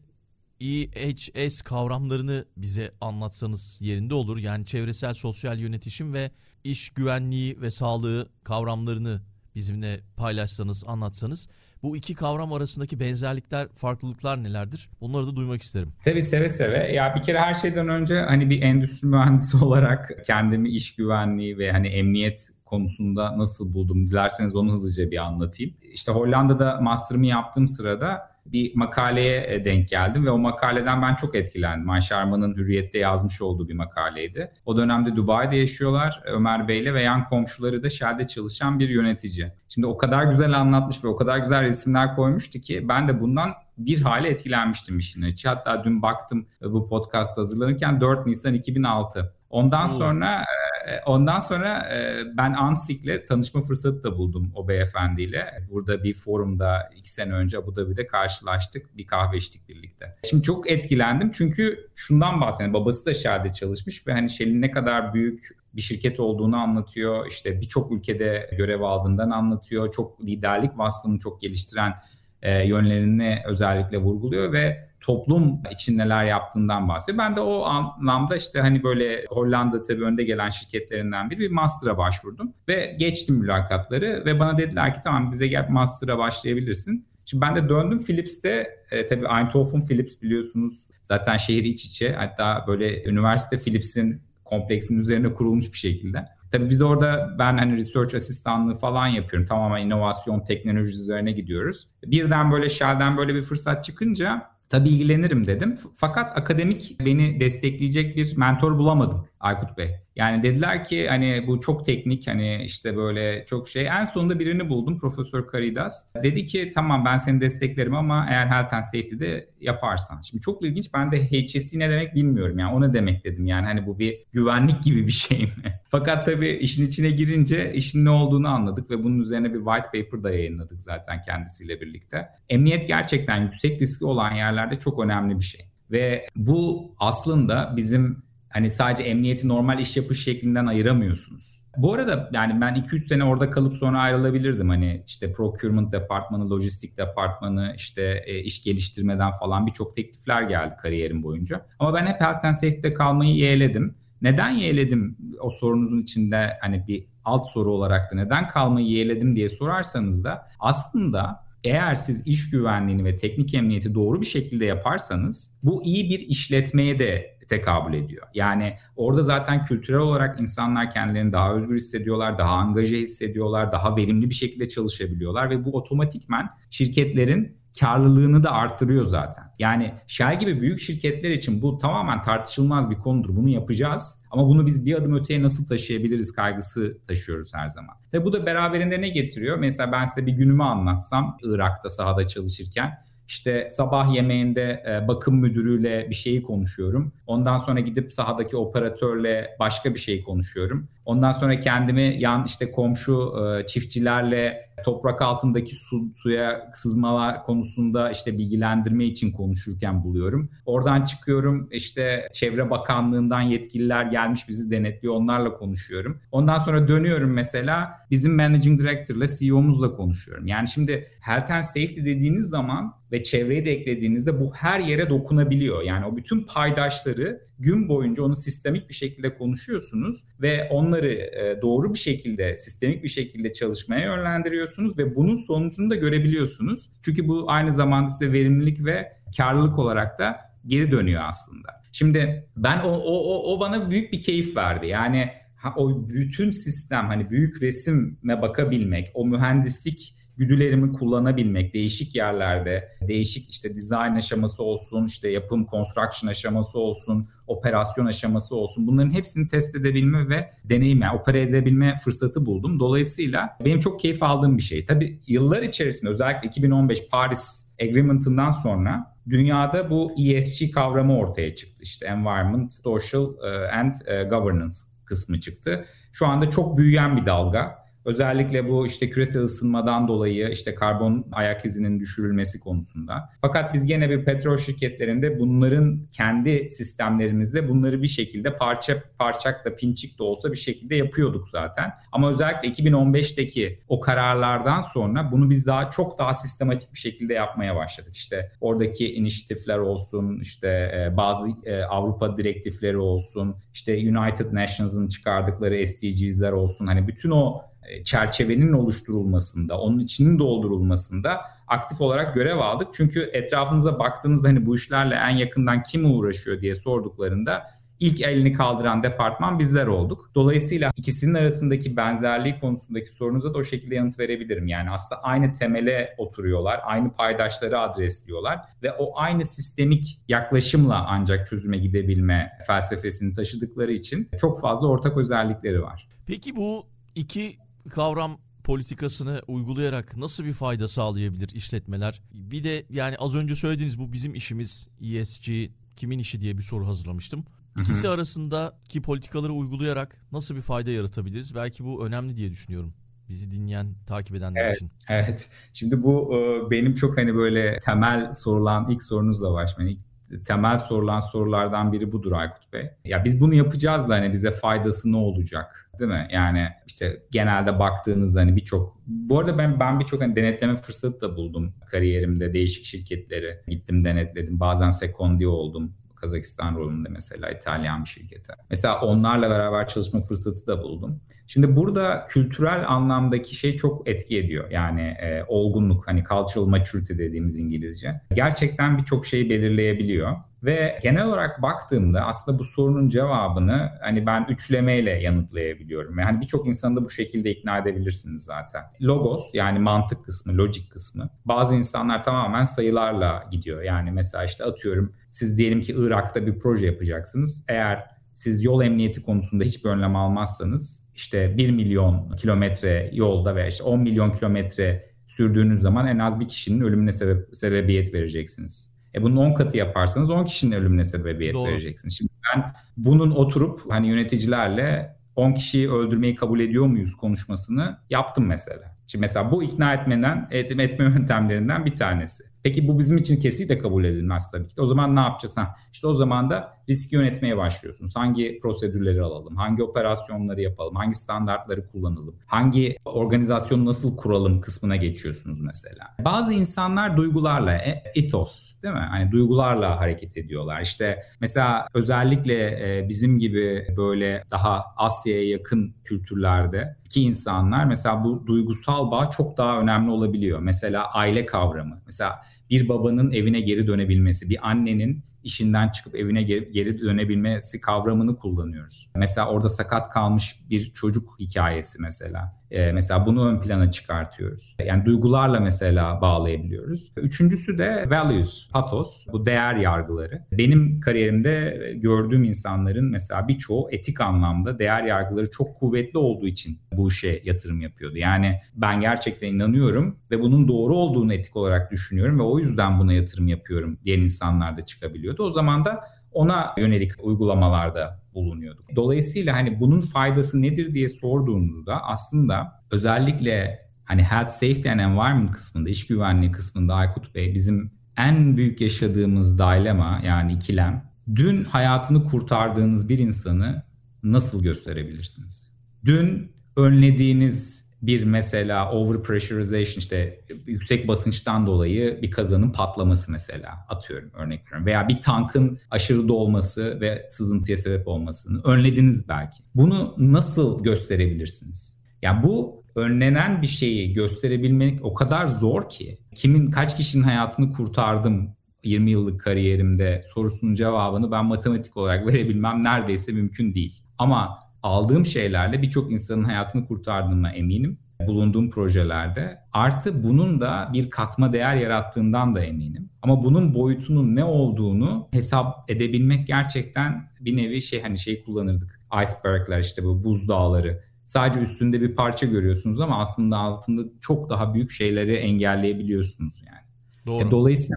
EHS 0.60 1.62
kavramlarını 1.62 2.44
bize 2.56 2.93
anlatsanız 3.00 3.78
yerinde 3.82 4.14
olur. 4.14 4.38
Yani 4.38 4.66
çevresel 4.66 5.14
sosyal 5.14 5.58
yönetişim 5.58 6.14
ve 6.14 6.31
iş 6.64 6.90
güvenliği 6.90 7.60
ve 7.60 7.70
sağlığı 7.70 8.28
kavramlarını 8.44 9.22
bizimle 9.55 10.00
paylaşsanız, 10.16 10.84
anlatsanız. 10.87 11.49
Bu 11.83 11.97
iki 11.97 12.15
kavram 12.15 12.53
arasındaki 12.53 13.01
benzerlikler, 13.01 13.69
farklılıklar 13.75 14.45
nelerdir? 14.45 14.91
Bunları 15.01 15.27
da 15.27 15.37
duymak 15.37 15.63
isterim. 15.63 15.93
Tabii 16.05 16.23
seve 16.23 16.51
seve. 16.51 16.93
Ya 16.93 17.15
bir 17.17 17.23
kere 17.23 17.41
her 17.41 17.55
şeyden 17.55 17.89
önce 17.89 18.21
hani 18.21 18.51
bir 18.51 18.63
endüstri 18.63 19.09
mühendisi 19.09 19.57
olarak 19.65 20.13
kendimi 20.27 20.69
iş 20.69 20.97
güvenliği 20.97 21.59
ve 21.59 21.73
hani 21.73 21.89
emniyet 21.89 22.51
konusunda 22.65 23.39
nasıl 23.39 23.75
buldum 23.75 24.09
dilerseniz 24.09 24.57
onu 24.57 24.73
hızlıca 24.73 25.11
bir 25.11 25.27
anlatayım. 25.27 25.75
İşte 25.93 26.13
Hollanda'da 26.13 26.81
master'ımı 26.81 27.27
yaptığım 27.27 27.69
sırada 27.69 28.38
bir 28.53 28.77
makaleye 28.77 29.55
e, 29.55 29.65
denk 29.65 29.89
geldim 29.89 30.27
ve 30.27 30.31
o 30.31 30.39
makaleden 30.39 31.03
ben 31.03 31.15
çok 31.15 31.35
etkilendim. 31.35 31.91
Ayşe 31.91 32.15
Arman'ın 32.15 32.55
Hürriyet'te 32.55 32.99
yazmış 32.99 33.43
olduğu 33.43 33.69
bir 33.69 33.75
makaleydi. 33.75 34.53
O 34.67 34.77
dönemde 34.77 35.17
Dubai'de 35.17 35.56
yaşıyorlar 35.56 36.23
Ömer 36.25 36.69
Bey'le 36.69 36.95
ve 36.95 37.03
yan 37.03 37.25
komşuları 37.25 37.83
da 37.83 37.91
Shell'de 37.91 38.27
çalışan 38.27 38.79
bir 38.79 38.89
yönetici. 38.89 39.53
Şimdi 39.69 39.87
o 39.87 39.97
kadar 39.97 40.25
güzel 40.25 40.59
anlatmış 40.61 41.05
ve 41.05 41.09
o 41.09 41.17
kadar 41.17 41.39
güzel 41.39 41.62
resimler 41.62 42.17
koymuştu 42.17 42.59
ki 42.59 42.89
ben 42.89 43.09
de 43.09 43.21
bundan 43.21 43.55
bir 43.79 44.00
hale 44.00 44.29
etkilenmiştim 44.29 44.99
işin 44.99 45.23
açı. 45.23 45.49
Hatta 45.49 45.85
dün 45.85 46.03
baktım 46.03 46.47
e, 46.62 46.73
bu 46.73 46.87
podcast 46.87 47.39
hazırlanırken 47.39 48.01
4 48.01 48.27
Nisan 48.27 48.55
2006. 48.55 49.35
Ondan 49.51 49.87
sonra 49.87 50.41
e, 50.41 50.57
ondan 51.07 51.39
sonra 51.39 51.95
e, 51.95 52.23
ben 52.37 52.53
Ansik'le 52.53 53.27
tanışma 53.29 53.63
fırsatı 53.63 54.03
da 54.03 54.19
buldum 54.19 54.53
o 54.55 54.69
beyefendiyle. 54.69 55.67
Burada 55.71 56.05
bir 56.05 56.15
forumda 56.15 56.91
iki 56.97 57.11
sene 57.11 57.33
önce 57.33 57.59
Abu 57.59 57.77
Dhabi'de 57.77 58.07
karşılaştık. 58.07 58.97
Bir 58.97 59.07
kahve 59.07 59.37
içtik 59.37 59.69
birlikte. 59.69 60.17
Şimdi 60.31 60.43
çok 60.43 60.71
etkilendim 60.71 61.31
çünkü 61.31 61.91
şundan 61.95 62.41
bahsediyor. 62.41 62.75
Babası 62.75 63.07
da 63.07 63.15
Shell'de 63.15 63.53
çalışmış 63.53 64.07
ve 64.07 64.13
hani 64.13 64.31
Shell'in 64.31 64.63
ne 64.63 64.71
kadar 64.71 65.15
büyük 65.15 65.59
bir 65.73 65.83
şirket 65.83 66.21
olduğunu 66.21 66.57
anlatıyor. 66.57 67.27
İşte 67.27 67.61
birçok 67.61 67.93
ülkede 67.93 68.51
görev 68.57 68.81
aldığından 68.81 69.31
anlatıyor. 69.31 69.93
Çok 69.93 70.25
liderlik 70.25 70.79
vasfını 70.79 71.19
çok 71.19 71.41
geliştiren 71.41 71.95
e, 72.43 72.67
yönlerini 72.67 73.43
özellikle 73.47 73.99
vurguluyor 73.99 74.53
ve 74.53 74.89
toplum 75.01 75.63
için 75.71 75.99
neler 75.99 76.25
yaptığından 76.25 76.89
bahsediyor. 76.89 77.19
Ben 77.19 77.37
de 77.37 77.41
o 77.41 77.65
anlamda 77.65 78.37
işte 78.37 78.61
hani 78.61 78.83
böyle 78.83 79.25
Hollanda 79.29 79.83
tabii 79.83 80.05
önde 80.05 80.25
gelen 80.25 80.51
şirketlerinden 80.51 81.31
biri 81.31 81.39
bir 81.39 81.51
master'a 81.51 81.99
başvurdum 81.99 82.53
ve 82.69 82.97
geçtim 82.99 83.37
mülakatları 83.37 84.23
ve 84.27 84.41
bana 84.41 84.59
dediler 84.59 84.95
ki 84.95 85.01
tamam 85.05 85.33
bize 85.33 85.47
gel 85.47 85.67
master'a 85.71 86.19
başlayabilirsin. 86.19 87.07
Şimdi 87.25 87.41
ben 87.41 87.57
de 87.57 87.69
döndüm 87.69 88.05
Philips'te 88.05 88.69
e, 88.91 89.07
tabii 89.07 89.27
Eindhoven 89.27 89.87
Philips 89.87 90.23
biliyorsunuz 90.23 90.89
zaten 91.03 91.37
şehir 91.37 91.65
iç 91.65 91.85
içe 91.85 92.13
hatta 92.13 92.65
böyle 92.67 93.05
üniversite 93.05 93.59
Philips'in 93.59 94.23
kompleksinin 94.45 95.01
üzerine 95.01 95.33
kurulmuş 95.33 95.73
bir 95.73 95.79
şekilde. 95.79 96.25
Tabii 96.52 96.70
biz 96.70 96.82
orada 96.82 97.36
ben 97.38 97.58
hani 97.58 97.76
research 97.76 98.14
asistanlığı 98.14 98.74
falan 98.74 99.06
yapıyorum. 99.06 99.46
Tamamen 99.46 99.86
inovasyon 99.86 100.40
teknoloji 100.40 100.93
üzerine 100.93 101.32
gidiyoruz. 101.32 101.88
Birden 102.05 102.52
böyle 102.52 102.70
Shell'den 102.70 103.17
böyle 103.17 103.34
bir 103.34 103.43
fırsat 103.43 103.84
çıkınca 103.84 104.50
tabii 104.69 104.88
ilgilenirim 104.88 105.46
dedim. 105.46 105.74
Fakat 105.96 106.38
akademik 106.38 106.96
beni 107.05 107.40
destekleyecek 107.40 108.17
bir 108.17 108.36
mentor 108.36 108.78
bulamadım 108.78 109.28
Aykut 109.40 109.78
Bey. 109.78 110.00
Yani 110.19 110.43
dediler 110.43 110.84
ki 110.84 111.08
hani 111.08 111.44
bu 111.46 111.60
çok 111.60 111.87
teknik 111.87 112.27
hani 112.27 112.63
işte 112.65 112.96
böyle 112.96 113.44
çok 113.48 113.69
şey. 113.69 113.87
En 113.87 114.05
sonunda 114.05 114.39
birini 114.39 114.69
buldum 114.69 114.98
Profesör 114.98 115.46
Karidas. 115.46 116.06
Dedi 116.22 116.44
ki 116.44 116.70
tamam 116.75 117.05
ben 117.05 117.17
seni 117.17 117.41
desteklerim 117.41 117.94
ama 117.94 118.27
eğer 118.31 118.46
health 118.46 118.75
and 118.75 118.82
safety'de 118.82 119.48
yaparsan. 119.60 120.20
Şimdi 120.20 120.43
çok 120.43 120.65
ilginç 120.65 120.94
ben 120.94 121.13
de 121.13 121.25
HSC 121.27 121.79
ne 121.79 121.91
demek 121.91 122.15
bilmiyorum 122.15 122.58
yani 122.58 122.75
o 122.75 122.81
ne 122.81 122.94
demek 122.94 123.25
dedim 123.25 123.46
yani 123.46 123.67
hani 123.67 123.87
bu 123.87 123.98
bir 123.98 124.25
güvenlik 124.32 124.82
gibi 124.82 125.06
bir 125.06 125.13
şey 125.13 125.41
mi? 125.41 125.81
Fakat 125.89 126.27
tabii 126.27 126.51
işin 126.51 126.87
içine 126.87 127.10
girince 127.10 127.72
işin 127.72 128.05
ne 128.05 128.10
olduğunu 128.10 128.48
anladık 128.48 128.91
ve 128.91 129.05
bunun 129.05 129.20
üzerine 129.20 129.55
bir 129.55 129.58
white 129.65 130.03
paper 130.03 130.22
da 130.22 130.31
yayınladık 130.31 130.82
zaten 130.82 131.22
kendisiyle 131.22 131.81
birlikte. 131.81 132.29
Emniyet 132.48 132.89
gerçekten 132.89 133.43
yüksek 133.43 133.82
riski 133.82 134.05
olan 134.05 134.32
yerlerde 134.32 134.79
çok 134.79 135.05
önemli 135.05 135.39
bir 135.39 135.44
şey. 135.44 135.67
Ve 135.91 136.27
bu 136.37 136.91
aslında 136.98 137.75
bizim 137.77 138.28
Hani 138.50 138.70
sadece 138.70 139.02
emniyeti 139.02 139.48
normal 139.48 139.78
iş 139.78 139.96
yapış 139.96 140.24
şeklinden 140.24 140.67
ayıramıyorsunuz. 140.67 141.62
Bu 141.76 141.94
arada 141.94 142.31
yani 142.32 142.60
ben 142.60 142.74
2-3 142.74 143.00
sene 143.00 143.24
orada 143.24 143.50
kalıp 143.50 143.76
sonra 143.76 143.98
ayrılabilirdim. 143.98 144.69
Hani 144.69 145.02
işte 145.06 145.32
procurement 145.32 145.93
departmanı, 145.93 146.50
lojistik 146.50 146.98
departmanı, 146.98 147.72
işte 147.76 148.22
e, 148.26 148.38
iş 148.38 148.64
geliştirmeden 148.64 149.32
falan 149.32 149.67
birçok 149.67 149.96
teklifler 149.96 150.43
geldi 150.43 150.74
kariyerim 150.82 151.22
boyunca. 151.22 151.67
Ama 151.78 151.94
ben 151.94 152.06
hep 152.06 152.20
health 152.20 152.44
and 152.44 152.55
safety'de 152.55 152.94
kalmayı 152.94 153.34
yeğledim. 153.34 153.94
Neden 154.22 154.50
yeğledim 154.50 155.17
o 155.40 155.50
sorunuzun 155.50 156.00
içinde 156.00 156.58
hani 156.60 156.84
bir 156.88 157.05
alt 157.24 157.50
soru 157.50 157.72
olarak 157.72 158.12
da 158.12 158.17
neden 158.17 158.48
kalmayı 158.48 158.86
yeğledim 158.86 159.36
diye 159.36 159.48
sorarsanız 159.48 160.24
da 160.24 160.48
aslında 160.60 161.40
eğer 161.64 161.94
siz 161.94 162.26
iş 162.26 162.50
güvenliğini 162.50 163.05
ve 163.05 163.17
teknik 163.17 163.55
emniyeti 163.55 163.94
doğru 163.94 164.20
bir 164.20 164.26
şekilde 164.26 164.64
yaparsanız 164.64 165.58
bu 165.62 165.84
iyi 165.84 166.10
bir 166.10 166.19
işletmeye 166.19 166.98
de 166.98 167.38
tekabül 167.48 167.94
ediyor. 167.94 168.26
Yani 168.34 168.76
orada 168.96 169.22
zaten 169.22 169.64
kültürel 169.64 170.00
olarak 170.00 170.40
insanlar 170.40 170.90
kendilerini 170.90 171.32
daha 171.32 171.55
özgür 171.55 171.76
hissediyorlar, 171.76 172.38
daha 172.38 172.50
angaje 172.50 172.98
hissediyorlar, 172.98 173.72
daha 173.72 173.96
verimli 173.96 174.31
bir 174.31 174.34
şekilde 174.34 174.69
çalışabiliyorlar 174.69 175.50
ve 175.50 175.64
bu 175.64 175.76
otomatikmen 175.76 176.48
şirketlerin 176.70 177.58
karlılığını 177.81 178.44
da 178.44 178.52
arttırıyor 178.52 179.05
zaten. 179.05 179.44
Yani 179.58 179.94
Shell 180.06 180.40
gibi 180.40 180.60
büyük 180.60 180.78
şirketler 180.78 181.31
için 181.31 181.62
bu 181.62 181.78
tamamen 181.78 182.22
tartışılmaz 182.22 182.90
bir 182.90 182.96
konudur. 182.96 183.36
Bunu 183.36 183.48
yapacağız 183.48 184.22
ama 184.31 184.48
bunu 184.48 184.67
biz 184.67 184.86
bir 184.86 184.94
adım 184.94 185.14
öteye 185.14 185.43
nasıl 185.43 185.67
taşıyabiliriz 185.67 186.32
kaygısı 186.32 186.98
taşıyoruz 187.08 187.55
her 187.55 187.69
zaman. 187.69 187.96
Ve 188.12 188.24
bu 188.24 188.32
da 188.32 188.46
beraberinde 188.46 189.00
ne 189.00 189.08
getiriyor? 189.08 189.58
Mesela 189.58 189.93
ben 189.93 190.05
size 190.05 190.26
bir 190.26 190.32
günümü 190.32 190.62
anlatsam 190.62 191.36
Irak'ta 191.43 191.88
sahada 191.88 192.26
çalışırken 192.26 192.90
işte 193.28 193.67
sabah 193.70 194.14
yemeğinde 194.14 194.82
e, 194.88 195.08
bakım 195.08 195.40
müdürüyle 195.40 196.06
bir 196.10 196.14
şeyi 196.14 196.43
konuşuyorum. 196.43 197.12
Ondan 197.29 197.56
sonra 197.56 197.81
gidip 197.81 198.13
sahadaki 198.13 198.56
operatörle 198.56 199.56
başka 199.61 199.94
bir 199.94 199.99
şey 199.99 200.23
konuşuyorum. 200.23 200.89
Ondan 201.05 201.32
sonra 201.32 201.61
kendimi 201.61 202.17
yan 202.19 202.44
işte 202.44 202.70
komşu 202.70 203.35
e, 203.39 203.67
çiftçilerle 203.67 204.69
toprak 204.85 205.23
altındaki 205.23 205.75
su, 205.75 206.08
suya 206.17 206.70
sızmalar 206.75 207.43
konusunda 207.43 208.11
işte 208.11 208.39
bilgilendirme 208.39 209.05
için 209.05 209.32
konuşurken 209.32 210.05
buluyorum. 210.05 210.51
Oradan 210.67 211.05
çıkıyorum 211.05 211.69
işte 211.73 212.29
Çevre 212.32 212.70
Bakanlığı'ndan 212.70 213.41
yetkililer 213.41 214.05
gelmiş 214.05 214.49
bizi 214.49 214.70
denetliyor 214.70 215.15
onlarla 215.15 215.55
konuşuyorum. 215.55 216.20
Ondan 216.32 216.58
sonra 216.58 216.89
dönüyorum 216.89 217.32
mesela 217.32 217.93
bizim 218.11 218.37
Managing 218.37 218.81
Director'la 218.81 219.27
CEO'muzla 219.39 219.93
konuşuyorum. 219.93 220.47
Yani 220.47 220.69
şimdi 220.69 221.08
Health 221.20 221.51
and 221.51 221.63
Safety 221.63 222.01
dediğiniz 222.01 222.49
zaman 222.49 222.94
ve 223.13 223.23
çevreyi 223.23 223.65
de 223.65 223.70
eklediğinizde 223.73 224.41
bu 224.41 224.55
her 224.55 224.81
yere 224.81 225.08
dokunabiliyor. 225.08 225.82
Yani 225.82 226.06
o 226.06 226.17
bütün 226.17 226.43
paydaşları 226.43 227.18
gün 227.58 227.89
boyunca 227.89 228.22
onu 228.22 228.37
sistemik 228.37 228.89
bir 228.89 228.94
şekilde 228.94 229.37
konuşuyorsunuz 229.39 230.25
ve 230.41 230.69
onları 230.70 231.13
e, 231.13 231.58
doğru 231.63 231.94
bir 231.94 231.98
şekilde, 231.98 232.56
sistemik 232.56 233.03
bir 233.05 233.08
şekilde 233.08 233.53
çalışmaya 233.53 234.05
yönlendiriyorsunuz 234.05 234.98
ve 234.98 235.17
bunun 235.17 235.37
sonucunu 235.37 235.91
da 235.91 235.94
görebiliyorsunuz. 235.94 236.91
Çünkü 237.03 237.29
bu 237.29 237.44
aynı 237.48 237.72
zamanda 237.72 238.10
size 238.10 238.32
verimlilik 238.32 238.84
ve 238.84 239.13
karlılık 239.37 239.79
olarak 239.79 240.19
da 240.19 240.37
geri 240.67 240.91
dönüyor 240.91 241.22
aslında. 241.25 241.69
Şimdi 241.93 242.48
ben 242.56 242.79
o, 242.79 242.91
o, 242.91 243.55
o 243.55 243.60
bana 243.60 243.91
büyük 243.91 244.13
bir 244.13 244.22
keyif 244.22 244.56
verdi. 244.56 244.87
Yani 244.87 245.29
o 245.77 246.08
bütün 246.08 246.51
sistem 246.51 247.06
hani 247.06 247.31
büyük 247.31 247.63
resime 247.63 248.43
bakabilmek, 248.43 249.10
o 249.15 249.27
mühendislik 249.27 250.15
güdülerimi 250.39 250.93
kullanabilmek 250.93 251.75
değişik 251.75 252.15
yerlerde, 252.15 252.89
değişik 253.09 253.51
işte 253.51 253.77
design 253.77 254.17
aşaması 254.17 254.63
olsun, 254.63 255.07
işte 255.07 255.31
yapım 255.31 255.67
construction 255.67 256.31
aşaması 256.31 256.79
olsun, 256.79 257.29
operasyon 257.47 258.07
aşaması 258.07 258.57
olsun. 258.57 258.87
Bunların 258.87 259.11
hepsini 259.11 259.49
test 259.49 259.77
edebilme 259.77 260.29
ve 260.29 260.51
deneyim 260.65 261.01
yani 261.01 261.21
edebilme 261.29 261.97
fırsatı 262.05 262.47
buldum. 262.47 262.81
Dolayısıyla 262.81 263.57
benim 263.65 263.81
çok 263.81 264.01
keyif 264.01 264.23
aldığım 264.23 264.59
bir 264.59 264.63
şey. 264.63 264.87
Tabii 264.87 265.21
yıllar 265.27 265.63
içerisinde 265.63 266.11
özellikle 266.11 266.49
2015 266.49 267.09
Paris 267.09 267.67
Agreement'ından 267.83 268.51
sonra 268.51 269.17
dünyada 269.29 269.91
bu 269.91 270.13
ESG 270.19 270.75
kavramı 270.75 271.19
ortaya 271.19 271.55
çıktı. 271.55 271.83
İşte 271.83 272.07
Environment, 272.07 272.73
Social 272.73 273.27
e, 273.45 273.71
and 273.71 273.95
e, 274.07 274.25
Governance 274.25 274.75
kısmı 275.05 275.41
çıktı. 275.41 275.85
Şu 276.13 276.27
anda 276.27 276.51
çok 276.51 276.79
büyüyen 276.79 277.17
bir 277.17 277.27
dalga. 277.27 277.88
Özellikle 278.08 278.69
bu 278.69 278.86
işte 278.86 279.10
küresel 279.10 279.43
ısınmadan 279.43 280.08
dolayı 280.08 280.48
işte 280.48 280.74
karbon 280.74 281.27
ayak 281.32 281.65
izinin 281.65 282.00
düşürülmesi 282.00 282.60
konusunda. 282.60 283.31
Fakat 283.41 283.74
biz 283.74 283.86
gene 283.86 284.10
bir 284.10 284.24
petrol 284.24 284.58
şirketlerinde 284.58 285.38
bunların 285.38 286.06
kendi 286.12 286.70
sistemlerimizde 286.70 287.69
bunları 287.69 288.03
bir 288.03 288.08
şekilde 288.08 288.56
parça 288.56 289.03
parçak 289.19 289.65
da 289.65 289.74
pinçik 289.74 290.19
de 290.19 290.22
olsa 290.22 290.53
bir 290.53 290.56
şekilde 290.56 290.96
yapıyorduk 290.96 291.48
zaten. 291.48 291.93
Ama 292.12 292.31
özellikle 292.31 292.69
2015'teki 292.69 293.79
o 293.88 294.00
kararlardan 294.00 294.81
sonra 294.81 295.31
bunu 295.32 295.50
biz 295.50 295.67
daha 295.67 295.91
çok 295.91 296.19
daha 296.19 296.34
sistematik 296.34 296.94
bir 296.94 296.98
şekilde 296.98 297.34
yapmaya 297.34 297.77
başladık. 297.77 298.17
İşte 298.17 298.53
oradaki 298.60 299.15
inisiyatifler 299.15 299.79
olsun, 299.79 300.41
işte 300.41 300.69
e, 300.69 301.17
bazı 301.17 301.48
e, 301.65 301.82
Avrupa 301.82 302.36
direktifleri 302.36 302.98
olsun, 302.98 303.56
işte 303.74 303.93
United 303.93 304.53
Nations'ın 304.53 305.08
çıkardıkları 305.08 305.86
SDGs'ler 305.86 306.53
olsun. 306.53 306.86
Hani 306.86 307.08
bütün 307.08 307.31
o 307.31 307.68
çerçevenin 308.05 308.73
oluşturulmasında, 308.73 309.81
onun 309.81 309.99
içinin 309.99 310.39
doldurulmasında 310.39 311.41
aktif 311.67 312.01
olarak 312.01 312.35
görev 312.35 312.59
aldık. 312.59 312.89
Çünkü 312.93 313.31
etrafınıza 313.33 313.99
baktığınızda 313.99 314.49
hani 314.49 314.67
bu 314.67 314.77
işlerle 314.77 315.15
en 315.15 315.37
yakından 315.37 315.83
kim 315.83 316.15
uğraşıyor 316.15 316.61
diye 316.61 316.75
sorduklarında 316.75 317.63
ilk 318.01 318.21
elini 318.21 318.53
kaldıran 318.53 319.03
departman 319.03 319.59
bizler 319.59 319.87
olduk. 319.87 320.31
Dolayısıyla 320.35 320.93
ikisinin 320.97 321.35
arasındaki 321.35 321.97
benzerliği 321.97 322.61
konusundaki 322.61 323.11
sorunuza 323.11 323.55
da 323.55 323.59
o 323.59 323.65
şekilde 323.65 323.95
yanıt 323.95 324.19
verebilirim. 324.19 324.67
Yani 324.67 324.91
aslında 324.91 325.23
aynı 325.23 325.55
temele 325.55 326.15
oturuyorlar, 326.19 326.81
aynı 326.85 327.13
paydaşları 327.13 327.81
adresliyorlar 327.81 328.61
ve 328.83 328.93
o 328.93 329.21
aynı 329.21 329.47
sistemik 329.47 330.23
yaklaşımla 330.29 331.07
ancak 331.09 331.47
çözüme 331.47 331.79
gidebilme 331.79 332.53
felsefesini 332.67 333.33
taşıdıkları 333.33 333.93
için 333.93 334.29
çok 334.41 334.61
fazla 334.61 334.87
ortak 334.87 335.17
özellikleri 335.17 335.83
var. 335.83 336.09
Peki 336.27 336.57
bu 336.57 336.87
iki 337.15 337.57
kavram 337.89 338.39
politikasını 338.65 339.43
uygulayarak 339.47 340.17
nasıl 340.17 340.45
bir 340.45 340.53
fayda 340.53 340.89
sağlayabilir 340.89 341.49
işletmeler? 341.55 342.23
Bir 342.33 342.65
de 342.65 342.85
yani 342.91 343.17
az 343.17 343.37
önce 343.37 343.55
söylediğiniz 343.55 343.99
bu 343.99 344.13
bizim 344.13 344.35
işimiz 344.35 344.89
ESG 345.01 345.49
kimin 345.97 346.19
işi 346.19 346.41
diye 346.41 346.59
bir 346.59 346.63
soru 346.63 346.87
hazırlamıştım. 346.87 347.45
İkisi 347.81 348.07
hı 348.07 348.11
hı. 348.11 348.15
arasındaki 348.15 349.03
politikaları 349.03 349.53
uygulayarak 349.53 350.21
nasıl 350.33 350.57
bir 350.57 350.61
fayda 350.61 350.91
yaratabiliriz? 350.91 351.55
Belki 351.55 351.85
bu 351.85 352.07
önemli 352.07 352.37
diye 352.37 352.51
düşünüyorum. 352.51 352.95
Bizi 353.29 353.51
dinleyen, 353.51 353.95
takip 354.07 354.37
edenler 354.37 354.65
evet, 354.65 354.77
için. 354.77 354.91
Evet. 355.09 355.47
Şimdi 355.73 356.03
bu 356.03 356.37
e, 356.37 356.71
benim 356.71 356.95
çok 356.95 357.19
hani 357.19 357.35
böyle 357.35 357.79
temel 357.79 358.35
sorulan 358.35 358.91
ilk 358.91 359.03
sorunuzla 359.03 359.53
başlayayım. 359.53 359.99
İlk 359.99 360.07
temel 360.47 360.79
sorulan 360.79 361.20
sorulardan 361.20 361.93
biri 361.93 362.13
budur 362.13 362.32
Aykut 362.32 362.73
Bey. 362.73 362.91
Ya 363.05 363.25
biz 363.25 363.41
bunu 363.41 363.55
yapacağız 363.55 364.08
da 364.08 364.15
hani 364.15 364.32
bize 364.32 364.51
faydası 364.51 365.13
ne 365.13 365.17
olacak? 365.17 365.91
Değil 365.99 366.11
mi? 366.11 366.29
Yani 366.32 366.69
işte 366.87 367.23
genelde 367.31 367.79
baktığınızda 367.79 368.41
hani 368.41 368.56
birçok 368.56 368.99
bu 369.06 369.39
arada 369.39 369.58
ben 369.58 369.81
ben 369.81 370.01
birçok 370.01 370.23
hani 370.23 370.37
denetleme 370.37 370.77
fırsatı 370.77 371.20
da 371.20 371.37
buldum 371.37 371.75
kariyerimde 371.91 372.55
değişik 372.55 372.85
şirketleri 372.85 373.61
gittim 373.69 374.05
denetledim. 374.05 374.61
Bazen 374.61 374.91
sekondi 374.91 375.49
oldum. 375.49 375.94
Kazakistan 376.20 376.77
rolünde 376.77 377.08
mesela 377.08 377.51
İtalyan 377.51 378.05
bir 378.05 378.08
şirkete. 378.08 378.55
Mesela 378.70 379.01
onlarla 379.01 379.51
beraber 379.51 379.89
çalışma 379.89 380.22
fırsatı 380.22 380.67
da 380.67 380.82
buldum. 380.82 381.20
Şimdi 381.46 381.77
burada 381.77 382.27
kültürel 382.29 382.89
anlamdaki 382.89 383.55
şey 383.55 383.77
çok 383.77 384.08
etki 384.08 384.39
ediyor. 384.39 384.70
Yani 384.70 385.01
e, 385.01 385.44
olgunluk 385.48 386.08
hani 386.08 386.25
cultural 386.25 386.67
maturity 386.67 387.13
dediğimiz 387.13 387.58
İngilizce. 387.58 388.20
Gerçekten 388.34 388.98
birçok 388.98 389.27
şeyi 389.27 389.51
belirleyebiliyor. 389.51 390.37
Ve 390.62 390.98
genel 391.03 391.24
olarak 391.24 391.62
baktığımda 391.62 392.27
aslında 392.27 392.58
bu 392.58 392.65
sorunun 392.65 393.08
cevabını 393.08 393.91
hani 394.00 394.27
ben 394.27 394.46
üçlemeyle 394.48 395.10
yanıtlayabiliyorum. 395.10 396.19
Yani 396.19 396.41
birçok 396.41 396.67
insanı 396.67 396.96
da 396.96 397.05
bu 397.05 397.10
şekilde 397.10 397.50
ikna 397.50 397.79
edebilirsiniz 397.79 398.44
zaten. 398.44 398.82
Logos 399.03 399.55
yani 399.55 399.79
mantık 399.79 400.24
kısmı, 400.24 400.58
lojik 400.58 400.91
kısmı. 400.91 401.31
Bazı 401.44 401.74
insanlar 401.74 402.24
tamamen 402.24 402.65
sayılarla 402.65 403.44
gidiyor. 403.50 403.82
Yani 403.82 404.10
mesela 404.10 404.44
işte 404.44 404.65
atıyorum 404.65 405.12
siz 405.31 405.58
diyelim 405.58 405.81
ki 405.81 405.94
Irak'ta 405.96 406.46
bir 406.46 406.58
proje 406.58 406.86
yapacaksınız. 406.86 407.65
Eğer 407.69 408.19
siz 408.34 408.65
yol 408.65 408.82
emniyeti 408.82 409.22
konusunda 409.22 409.65
hiçbir 409.65 409.91
önlem 409.91 410.17
almazsanız 410.17 411.08
işte 411.15 411.58
1 411.58 411.70
milyon 411.70 412.36
kilometre 412.36 413.10
yolda 413.12 413.56
veya 413.56 413.67
işte 413.67 413.82
10 413.84 414.00
milyon 414.00 414.32
kilometre 414.32 415.08
sürdüğünüz 415.27 415.81
zaman 415.81 416.06
en 416.06 416.19
az 416.19 416.41
bir 416.41 416.48
kişinin 416.48 416.81
ölümüne 416.81 417.12
sebep, 417.12 417.56
sebebiyet 417.56 418.15
vereceksiniz. 418.15 418.97
E 419.15 419.22
bunun 419.22 419.36
10 419.36 419.55
katı 419.55 419.77
yaparsanız 419.77 420.31
10 420.31 420.44
kişinin 420.44 420.77
ölümüne 420.77 421.05
sebebiyet 421.05 421.55
Doğru. 421.55 421.70
vereceksiniz. 421.70 422.17
Şimdi 422.19 422.32
ben 422.55 422.74
bunun 422.96 423.31
oturup 423.31 423.81
hani 423.88 424.08
yöneticilerle 424.08 425.17
10 425.36 425.53
kişiyi 425.53 425.91
öldürmeyi 425.91 426.34
kabul 426.34 426.60
ediyor 426.60 426.86
muyuz 426.86 427.17
konuşmasını 427.17 427.98
yaptım 428.10 428.46
mesela. 428.46 428.96
Şimdi 429.06 429.20
mesela 429.20 429.50
bu 429.50 429.62
ikna 429.62 429.94
etmeden 429.94 430.48
etme 430.50 430.84
yöntemlerinden 430.98 431.86
bir 431.86 431.94
tanesi. 431.94 432.44
Peki 432.62 432.88
bu 432.88 432.98
bizim 432.98 433.19
için 433.19 433.36
kesinlikle 433.36 433.79
kabul 433.79 434.05
edilmez 434.05 434.50
tabii 434.50 434.69
ki. 434.69 434.81
O 434.81 434.86
zaman 434.86 435.17
ne 435.17 435.20
yapacağız? 435.20 435.56
Ha, 435.56 435.74
işte 435.93 436.06
o 436.06 436.15
zaman 436.15 436.50
da 436.50 436.79
risk 436.88 437.12
yönetmeye 437.12 437.56
başlıyorsunuz. 437.56 438.17
Hangi 438.17 438.58
prosedürleri 438.62 439.22
alalım? 439.22 439.56
Hangi 439.56 439.82
operasyonları 439.82 440.60
yapalım? 440.60 440.96
Hangi 440.96 441.15
standartları 441.15 441.88
kullanalım? 441.88 442.36
Hangi 442.46 442.96
organizasyonu 443.05 443.84
nasıl 443.84 444.17
kuralım 444.17 444.60
kısmına 444.60 444.96
geçiyorsunuz 444.96 445.60
mesela. 445.60 446.17
Bazı 446.24 446.55
insanlar 446.55 447.17
duygularla, 447.17 447.77
e, 447.77 448.03
ethos 448.15 448.82
değil 448.82 448.94
mi? 448.94 449.06
Hani 449.10 449.32
duygularla 449.32 450.00
hareket 450.00 450.36
ediyorlar. 450.36 450.81
İşte 450.81 451.22
mesela 451.41 451.86
özellikle 451.94 452.55
e, 452.65 453.08
bizim 453.08 453.38
gibi 453.38 453.86
böyle 453.96 454.44
daha 454.50 454.84
Asya'ya 454.96 455.48
yakın 455.48 455.94
kültürlerde 456.05 456.96
ki 457.10 457.20
insanlar 457.20 457.84
mesela 457.84 458.24
bu 458.24 458.46
duygusal 458.46 459.10
bağ 459.10 459.31
çok 459.31 459.56
daha 459.56 459.81
önemli 459.81 460.10
olabiliyor. 460.10 460.58
Mesela 460.60 461.12
aile 461.12 461.46
kavramı. 461.46 462.03
Mesela 462.06 462.43
bir 462.70 462.88
babanın 462.88 463.32
evine 463.32 463.60
geri 463.60 463.86
dönebilmesi, 463.86 464.50
bir 464.50 464.69
annenin 464.69 465.24
işinden 465.44 465.88
çıkıp 465.88 466.15
evine 466.17 466.43
geri 466.43 467.00
dönebilmesi 467.00 467.81
kavramını 467.81 468.36
kullanıyoruz. 468.36 469.10
Mesela 469.15 469.48
orada 469.48 469.69
sakat 469.69 470.10
kalmış 470.10 470.55
bir 470.70 470.93
çocuk 470.93 471.38
hikayesi 471.38 472.03
mesela. 472.03 472.57
Ee, 472.70 472.93
mesela 472.93 473.27
bunu 473.27 473.48
ön 473.48 473.60
plana 473.60 473.91
çıkartıyoruz. 473.91 474.77
Yani 474.87 475.05
duygularla 475.05 475.60
mesela 475.60 476.20
bağlayabiliyoruz. 476.20 477.13
Üçüncüsü 477.17 477.79
de 477.79 478.06
values, 478.10 478.69
pathos, 478.72 479.27
bu 479.32 479.44
değer 479.44 479.77
yargıları. 479.77 480.43
Benim 480.53 481.01
kariyerimde 481.01 481.93
gördüğüm 481.96 482.44
insanların 482.44 483.10
mesela 483.10 483.48
birçoğu 483.48 483.89
etik 483.91 484.20
anlamda 484.20 484.79
değer 484.79 485.03
yargıları 485.03 485.51
çok 485.51 485.77
kuvvetli 485.77 486.19
olduğu 486.19 486.46
için 486.46 486.79
bu 486.93 487.08
işe 487.08 487.43
yatırım 487.44 487.81
yapıyordu. 487.81 488.17
Yani 488.17 488.60
ben 488.75 489.01
gerçekten 489.01 489.48
inanıyorum 489.48 490.19
ve 490.31 490.41
bunun 490.41 490.69
doğru 490.69 490.96
olduğunu 490.96 491.34
etik 491.34 491.56
olarak 491.56 491.91
düşünüyorum 491.91 492.39
ve 492.39 492.43
o 492.43 492.58
yüzden 492.58 492.98
buna 492.98 493.13
yatırım 493.13 493.48
yapıyorum 493.48 493.98
diyen 494.05 494.20
insanlar 494.20 494.77
da 494.77 494.84
çıkabiliyordu. 494.84 495.43
O 495.43 495.51
zaman 495.51 495.84
da 495.84 496.01
ona 496.39 496.75
yönelik 496.79 497.13
uygulamalarda 497.23 498.23
bulunuyorduk. 498.35 498.97
Dolayısıyla 498.97 499.57
hani 499.57 499.81
bunun 499.81 500.01
faydası 500.01 500.63
nedir 500.63 500.95
diye 500.95 501.09
sorduğunuzda 501.09 502.03
aslında 502.03 502.83
özellikle 502.91 503.79
hani 504.05 504.23
health 504.23 504.51
safety 504.51 504.91
and 504.91 505.01
environment 505.01 505.51
kısmında, 505.51 505.91
iş 505.91 506.07
güvenliği 506.07 506.53
kısmında 506.53 506.95
Aykut 506.95 507.35
Bey 507.35 507.55
bizim 507.55 507.91
en 508.17 508.57
büyük 508.57 508.81
yaşadığımız 508.81 509.59
dilema 509.59 510.21
yani 510.25 510.53
ikilem. 510.53 511.11
Dün 511.35 511.65
hayatını 511.65 512.25
kurtardığınız 512.25 513.09
bir 513.09 513.18
insanı 513.18 513.83
nasıl 514.23 514.62
gösterebilirsiniz? 514.62 515.73
Dün 516.05 516.53
önlediğiniz 516.77 517.88
bir 518.02 518.24
mesela 518.24 518.92
overpressurization 518.92 519.98
işte 519.98 520.40
yüksek 520.66 521.09
basınçtan 521.09 521.66
dolayı 521.66 522.22
bir 522.22 522.31
kazanın 522.31 522.70
patlaması 522.70 523.33
mesela 523.33 523.87
atıyorum 523.88 524.31
örnek 524.35 524.64
veriyorum 524.66 524.87
veya 524.87 525.09
bir 525.09 525.20
tankın 525.20 525.78
aşırı 525.90 526.28
dolması 526.28 527.00
ve 527.00 527.26
sızıntıya 527.31 527.76
sebep 527.76 528.09
olmasını 528.09 528.62
önlediniz 528.62 529.28
belki. 529.28 529.57
Bunu 529.74 530.14
nasıl 530.18 530.83
gösterebilirsiniz? 530.83 531.98
Ya 532.22 532.33
yani 532.33 532.42
bu 532.42 532.85
önlenen 532.94 533.62
bir 533.62 533.66
şeyi 533.66 534.12
gösterebilmek 534.12 535.05
o 535.05 535.14
kadar 535.14 535.46
zor 535.46 535.88
ki 535.88 536.18
kimin 536.35 536.70
kaç 536.70 536.96
kişinin 536.96 537.22
hayatını 537.22 537.72
kurtardım 537.72 538.59
20 538.85 539.11
yıllık 539.11 539.40
kariyerimde 539.40 540.22
sorusunun 540.35 540.74
cevabını 540.74 541.31
ben 541.31 541.44
matematik 541.44 541.96
olarak 541.96 542.26
verebilmem 542.33 542.85
neredeyse 542.85 543.33
mümkün 543.33 543.74
değil. 543.74 544.02
Ama 544.18 544.67
aldığım 544.83 545.27
şeylerle 545.27 545.83
birçok 545.83 546.12
insanın 546.12 546.44
hayatını 546.44 546.87
kurtardığına 546.87 547.51
eminim 547.51 547.99
bulunduğum 548.27 548.70
projelerde. 548.70 549.59
Artı 549.73 550.23
bunun 550.23 550.61
da 550.61 550.90
bir 550.92 551.11
katma 551.11 551.53
değer 551.53 551.77
yarattığından 551.77 552.55
da 552.55 552.61
eminim. 552.64 553.11
Ama 553.23 553.44
bunun 553.44 553.75
boyutunun 553.75 554.37
ne 554.37 554.44
olduğunu 554.44 555.29
hesap 555.33 555.90
edebilmek 555.90 556.47
gerçekten 556.47 557.31
bir 557.40 557.57
nevi 557.57 557.83
şey 557.83 558.03
hani 558.03 558.18
şey 558.18 558.44
kullanırdık. 558.44 559.01
Icebergler 559.23 559.81
işte 559.81 560.05
bu 560.05 560.25
buzdağları. 560.25 561.03
Sadece 561.27 561.61
üstünde 561.61 562.00
bir 562.00 562.16
parça 562.16 562.46
görüyorsunuz 562.46 563.00
ama 563.00 563.18
aslında 563.20 563.57
altında 563.57 564.02
çok 564.20 564.50
daha 564.50 564.74
büyük 564.74 564.90
şeyleri 564.90 565.35
engelleyebiliyorsunuz 565.35 566.62
yani. 566.66 566.88
Doğru. 567.26 567.48
E, 567.48 567.50
dolayısıyla 567.50 567.96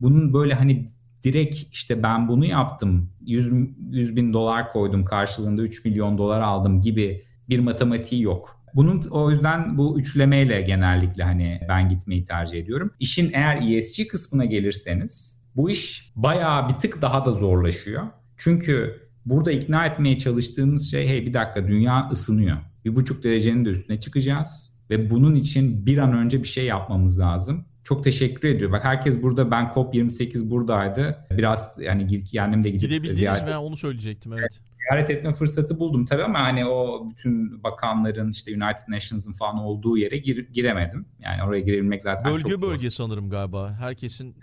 bunun 0.00 0.32
böyle 0.32 0.54
hani 0.54 0.92
direkt 1.24 1.56
işte 1.72 2.02
ben 2.02 2.28
bunu 2.28 2.46
yaptım 2.46 3.10
100, 3.20 3.52
100 3.90 4.16
bin 4.16 4.32
dolar 4.32 4.72
koydum 4.72 5.04
karşılığında 5.04 5.62
3 5.62 5.84
milyon 5.84 6.18
dolar 6.18 6.40
aldım 6.40 6.80
gibi 6.80 7.22
bir 7.48 7.58
matematiği 7.58 8.22
yok. 8.22 8.58
Bunun 8.74 9.02
o 9.10 9.30
yüzden 9.30 9.78
bu 9.78 10.00
üçlemeyle 10.00 10.62
genellikle 10.62 11.22
hani 11.22 11.60
ben 11.68 11.88
gitmeyi 11.88 12.24
tercih 12.24 12.58
ediyorum. 12.58 12.90
İşin 13.00 13.30
eğer 13.32 13.62
ESG 13.62 14.08
kısmına 14.08 14.44
gelirseniz 14.44 15.42
bu 15.56 15.70
iş 15.70 16.12
bayağı 16.16 16.68
bir 16.68 16.74
tık 16.74 17.02
daha 17.02 17.26
da 17.26 17.32
zorlaşıyor. 17.32 18.02
Çünkü 18.36 19.02
burada 19.26 19.52
ikna 19.52 19.86
etmeye 19.86 20.18
çalıştığınız 20.18 20.90
şey 20.90 21.08
hey 21.08 21.26
bir 21.26 21.34
dakika 21.34 21.68
dünya 21.68 22.08
ısınıyor. 22.12 22.56
Bir 22.84 22.96
buçuk 22.96 23.24
derecenin 23.24 23.64
de 23.64 23.68
üstüne 23.68 24.00
çıkacağız 24.00 24.70
ve 24.90 25.10
bunun 25.10 25.34
için 25.34 25.86
bir 25.86 25.98
an 25.98 26.12
önce 26.12 26.42
bir 26.42 26.48
şey 26.48 26.64
yapmamız 26.64 27.18
lazım 27.18 27.64
çok 27.88 28.04
teşekkür 28.04 28.48
ediyor. 28.48 28.72
Bak 28.72 28.84
herkes 28.84 29.22
burada 29.22 29.50
ben 29.50 29.64
COP28 29.64 30.50
buradaydı. 30.50 31.26
Biraz 31.30 31.78
yani 31.80 32.24
kendim 32.24 32.64
de 32.64 32.70
gidip 32.70 32.90
Gidebildiniz 32.90 33.42
mi? 33.42 33.56
Onu 33.56 33.76
söyleyecektim 33.76 34.32
evet 34.32 34.60
ziyaret 34.88 35.10
etme 35.10 35.32
fırsatı 35.32 35.78
buldum 35.78 36.04
tabii 36.04 36.22
ama 36.22 36.40
hani 36.40 36.66
o 36.66 37.06
bütün 37.10 37.62
bakanların 37.62 38.30
işte 38.30 38.50
United 38.50 38.88
Nations'ın 38.88 39.32
falan 39.32 39.58
olduğu 39.58 39.98
yere 39.98 40.16
gir, 40.16 40.48
giremedim. 40.52 41.06
Yani 41.20 41.42
oraya 41.48 41.60
girebilmek 41.60 42.02
zaten 42.02 42.32
bölge 42.32 42.50
çok 42.50 42.62
bölge 42.62 42.90
zor. 42.90 43.04
sanırım 43.04 43.30
galiba. 43.30 43.72
Herkesin 43.80 44.36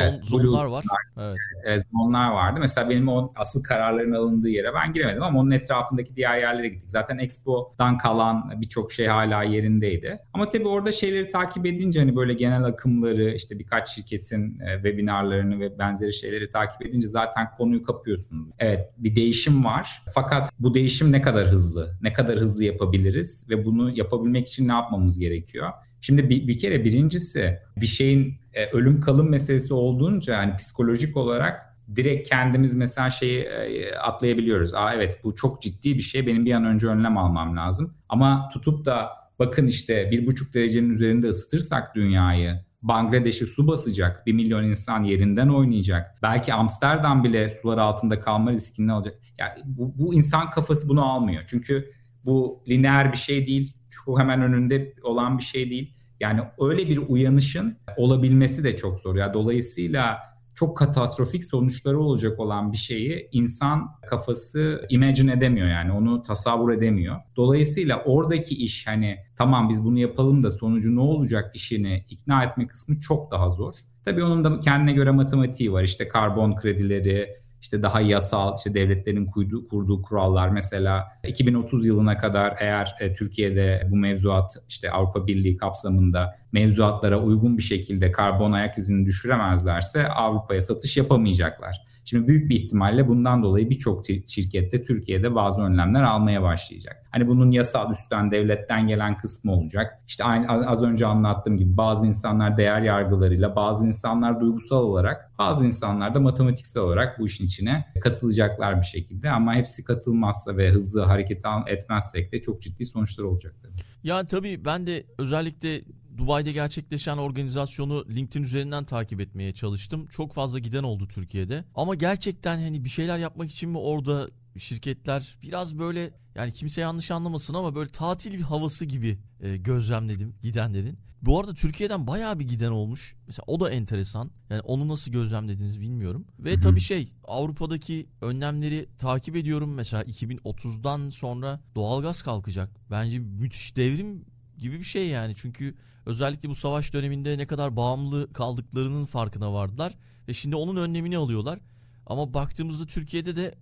evet, 0.00 0.24
zon, 0.24 0.40
zonlar 0.40 0.64
var. 0.64 0.84
Evet. 1.20 1.36
evet. 1.64 1.82
Zonlar 1.92 2.30
vardı. 2.30 2.60
Mesela 2.60 2.90
benim 2.90 3.08
o 3.08 3.32
asıl 3.36 3.62
kararların 3.62 4.12
alındığı 4.12 4.48
yere 4.48 4.74
ben 4.74 4.92
giremedim 4.92 5.22
ama 5.22 5.40
onun 5.40 5.50
etrafındaki 5.50 6.16
diğer 6.16 6.38
yerlere 6.38 6.68
gittik. 6.68 6.90
Zaten 6.90 7.18
Expo'dan 7.18 7.98
kalan 7.98 8.60
birçok 8.60 8.92
şey 8.92 9.06
hala 9.06 9.42
yerindeydi. 9.42 10.18
Ama 10.32 10.48
tabii 10.48 10.68
orada 10.68 10.92
şeyleri 10.92 11.28
takip 11.28 11.66
edince 11.66 11.98
hani 11.98 12.16
böyle 12.16 12.34
genel 12.34 12.64
akımları 12.64 13.34
işte 13.34 13.58
birkaç 13.58 13.88
şirketin 13.94 14.60
e, 14.60 14.74
webinarlarını 14.74 15.60
ve 15.60 15.78
benzeri 15.78 16.12
şeyleri 16.12 16.48
takip 16.48 16.86
edince 16.86 17.08
zaten 17.08 17.50
konuyu 17.56 17.82
kapıyorsunuz. 17.82 18.48
Evet 18.58 18.90
bir 18.98 19.16
değişim 19.16 19.64
var 19.64 19.83
var. 19.84 20.02
Fakat 20.14 20.50
bu 20.58 20.74
değişim 20.74 21.12
ne 21.12 21.22
kadar 21.22 21.46
hızlı? 21.46 21.98
Ne 22.02 22.12
kadar 22.12 22.36
hızlı 22.36 22.64
yapabiliriz 22.64 23.50
ve 23.50 23.64
bunu 23.64 23.96
yapabilmek 23.96 24.48
için 24.48 24.68
ne 24.68 24.72
yapmamız 24.72 25.18
gerekiyor? 25.18 25.70
Şimdi 26.00 26.28
bir, 26.28 26.48
bir 26.48 26.58
kere 26.58 26.84
birincisi 26.84 27.58
bir 27.76 27.86
şeyin 27.86 28.34
e, 28.52 28.66
ölüm 28.66 29.00
kalım 29.00 29.30
meselesi 29.30 29.74
olduğunca 29.74 30.32
yani 30.32 30.56
psikolojik 30.56 31.16
olarak 31.16 31.76
direkt 31.96 32.28
kendimiz 32.28 32.74
mesela 32.74 33.10
şeyi 33.10 33.42
e, 33.42 33.94
atlayabiliyoruz. 33.96 34.74
Aa 34.74 34.94
evet 34.94 35.20
bu 35.24 35.34
çok 35.34 35.62
ciddi 35.62 35.94
bir 35.94 36.02
şey 36.02 36.26
benim 36.26 36.44
bir 36.44 36.52
an 36.52 36.64
önce 36.64 36.86
önlem 36.86 37.18
almam 37.18 37.56
lazım. 37.56 37.94
Ama 38.08 38.48
tutup 38.52 38.84
da 38.84 39.08
bakın 39.38 39.66
işte 39.66 40.08
bir 40.10 40.26
buçuk 40.26 40.54
derecenin 40.54 40.90
üzerinde 40.90 41.28
ısıtırsak 41.28 41.94
dünyayı 41.94 42.64
Bangladeş'e 42.84 43.46
su 43.46 43.66
basacak. 43.66 44.26
Bir 44.26 44.32
milyon 44.32 44.64
insan 44.64 45.02
yerinden 45.02 45.48
oynayacak. 45.48 46.22
Belki 46.22 46.54
Amsterdam 46.54 47.24
bile 47.24 47.48
sular 47.48 47.78
altında 47.78 48.20
kalma 48.20 48.52
riskini 48.52 48.92
alacak. 48.92 49.18
Yani 49.38 49.60
bu, 49.64 49.98
bu 49.98 50.14
insan 50.14 50.50
kafası 50.50 50.88
bunu 50.88 51.04
almıyor. 51.04 51.42
Çünkü 51.46 51.92
bu 52.24 52.62
lineer 52.68 53.12
bir 53.12 53.16
şey 53.16 53.46
değil. 53.46 53.76
Çok 53.90 54.20
hemen 54.20 54.42
önünde 54.42 54.94
olan 55.02 55.38
bir 55.38 55.42
şey 55.42 55.70
değil. 55.70 55.94
Yani 56.20 56.40
öyle 56.60 56.88
bir 56.88 57.00
uyanışın 57.08 57.78
olabilmesi 57.96 58.64
de 58.64 58.76
çok 58.76 59.00
zor. 59.00 59.16
Yani 59.16 59.34
dolayısıyla 59.34 60.18
çok 60.64 60.76
katastrofik 60.76 61.44
sonuçları 61.44 61.98
olacak 62.00 62.40
olan 62.40 62.72
bir 62.72 62.76
şeyi 62.76 63.28
insan 63.32 63.90
kafası 64.06 64.86
imagine 64.88 65.32
edemiyor 65.32 65.68
yani 65.68 65.92
onu 65.92 66.22
tasavvur 66.22 66.72
edemiyor. 66.72 67.16
Dolayısıyla 67.36 68.02
oradaki 68.04 68.54
iş 68.54 68.86
hani 68.86 69.16
tamam 69.36 69.68
biz 69.68 69.84
bunu 69.84 69.98
yapalım 69.98 70.42
da 70.42 70.50
sonucu 70.50 70.96
ne 70.96 71.00
olacak 71.00 71.50
işini 71.54 72.04
ikna 72.10 72.44
etme 72.44 72.66
kısmı 72.66 73.00
çok 73.00 73.30
daha 73.30 73.50
zor. 73.50 73.74
Tabii 74.04 74.24
onun 74.24 74.44
da 74.44 74.60
kendine 74.60 74.92
göre 74.92 75.10
matematiği 75.10 75.72
var. 75.72 75.82
İşte 75.82 76.08
karbon 76.08 76.56
kredileri, 76.56 77.43
işte 77.64 77.82
daha 77.82 78.00
yasal 78.00 78.54
işte 78.56 78.74
devletlerin 78.74 79.26
kurduğu, 79.26 79.68
kurduğu 79.68 80.02
kurallar 80.02 80.48
mesela 80.48 81.04
2030 81.26 81.86
yılına 81.86 82.18
kadar 82.18 82.56
eğer 82.60 82.96
e, 83.00 83.12
Türkiye'de 83.12 83.88
bu 83.90 83.96
mevzuat 83.96 84.56
işte 84.68 84.90
Avrupa 84.90 85.26
Birliği 85.26 85.56
kapsamında 85.56 86.36
mevzuatlara 86.52 87.20
uygun 87.20 87.58
bir 87.58 87.62
şekilde 87.62 88.12
karbon 88.12 88.52
ayak 88.52 88.78
izini 88.78 89.06
düşüremezlerse 89.06 90.08
Avrupa'ya 90.08 90.62
satış 90.62 90.96
yapamayacaklar. 90.96 91.93
Şimdi 92.04 92.28
büyük 92.28 92.50
bir 92.50 92.56
ihtimalle 92.56 93.08
bundan 93.08 93.42
dolayı 93.42 93.70
birçok 93.70 94.06
şirkette 94.26 94.82
Türkiye'de 94.82 95.34
bazı 95.34 95.62
önlemler 95.62 96.02
almaya 96.02 96.42
başlayacak. 96.42 97.06
Hani 97.10 97.28
bunun 97.28 97.50
yasal 97.50 97.92
üstten 97.92 98.30
devletten 98.30 98.86
gelen 98.86 99.18
kısmı 99.18 99.52
olacak. 99.52 100.02
İşte 100.08 100.24
aynı 100.24 100.68
az 100.68 100.82
önce 100.82 101.06
anlattığım 101.06 101.56
gibi 101.56 101.76
bazı 101.76 102.06
insanlar 102.06 102.56
değer 102.56 102.82
yargılarıyla, 102.82 103.56
bazı 103.56 103.86
insanlar 103.86 104.40
duygusal 104.40 104.76
olarak, 104.76 105.30
bazı 105.38 105.66
insanlar 105.66 106.14
da 106.14 106.20
matematiksel 106.20 106.82
olarak 106.82 107.18
bu 107.18 107.26
işin 107.26 107.46
içine 107.46 107.84
katılacaklar 108.00 108.76
bir 108.80 108.86
şekilde. 108.86 109.30
Ama 109.30 109.54
hepsi 109.54 109.84
katılmazsa 109.84 110.56
ve 110.56 110.70
hızlı 110.70 111.02
hareket 111.02 111.42
etmezsek 111.66 112.32
de 112.32 112.40
çok 112.40 112.62
ciddi 112.62 112.86
sonuçlar 112.86 113.24
olacak. 113.24 113.54
Ya 114.02 114.26
tabii 114.26 114.64
ben 114.64 114.86
de 114.86 115.04
özellikle 115.18 115.80
Dubai'de 116.16 116.52
gerçekleşen 116.52 117.16
organizasyonu 117.16 118.04
LinkedIn 118.08 118.44
üzerinden 118.44 118.84
takip 118.84 119.20
etmeye 119.20 119.52
çalıştım. 119.52 120.06
Çok 120.06 120.32
fazla 120.32 120.58
giden 120.58 120.82
oldu 120.82 121.08
Türkiye'de. 121.08 121.64
Ama 121.74 121.94
gerçekten 121.94 122.58
hani 122.58 122.84
bir 122.84 122.88
şeyler 122.88 123.18
yapmak 123.18 123.50
için 123.50 123.70
mi 123.70 123.78
orada 123.78 124.30
şirketler 124.58 125.38
biraz 125.42 125.78
böyle 125.78 126.10
yani 126.34 126.52
kimse 126.52 126.80
yanlış 126.80 127.10
anlamasın 127.10 127.54
ama 127.54 127.74
böyle 127.74 127.90
tatil 127.90 128.32
bir 128.38 128.42
havası 128.42 128.84
gibi 128.84 129.18
e, 129.40 129.56
gözlemledim 129.56 130.34
gidenlerin. 130.42 130.98
Bu 131.22 131.40
arada 131.40 131.54
Türkiye'den 131.54 132.06
bayağı 132.06 132.38
bir 132.38 132.48
giden 132.48 132.70
olmuş. 132.70 133.16
Mesela 133.26 133.44
o 133.46 133.60
da 133.60 133.70
enteresan. 133.70 134.30
Yani 134.50 134.60
onu 134.60 134.88
nasıl 134.88 135.12
gözlemlediniz 135.12 135.80
bilmiyorum. 135.80 136.26
Ve 136.38 136.52
Hı-hı. 136.52 136.60
tabii 136.60 136.80
şey 136.80 137.08
Avrupa'daki 137.24 138.06
önlemleri 138.20 138.88
takip 138.98 139.36
ediyorum. 139.36 139.74
Mesela 139.74 140.02
2030'dan 140.02 141.08
sonra 141.08 141.60
doğalgaz 141.74 142.22
kalkacak. 142.22 142.70
Bence 142.90 143.18
müthiş 143.18 143.76
devrim 143.76 144.24
gibi 144.58 144.78
bir 144.78 144.84
şey 144.84 145.08
yani. 145.08 145.34
Çünkü 145.36 145.74
özellikle 146.06 146.48
bu 146.48 146.54
savaş 146.54 146.92
döneminde 146.92 147.38
ne 147.38 147.46
kadar 147.46 147.76
bağımlı 147.76 148.32
kaldıklarının 148.32 149.06
farkına 149.06 149.52
vardılar. 149.52 149.92
Ve 150.28 150.32
şimdi 150.32 150.56
onun 150.56 150.76
önlemini 150.76 151.16
alıyorlar. 151.16 151.58
Ama 152.06 152.34
baktığımızda 152.34 152.86
Türkiye'de 152.86 153.36
de 153.36 153.54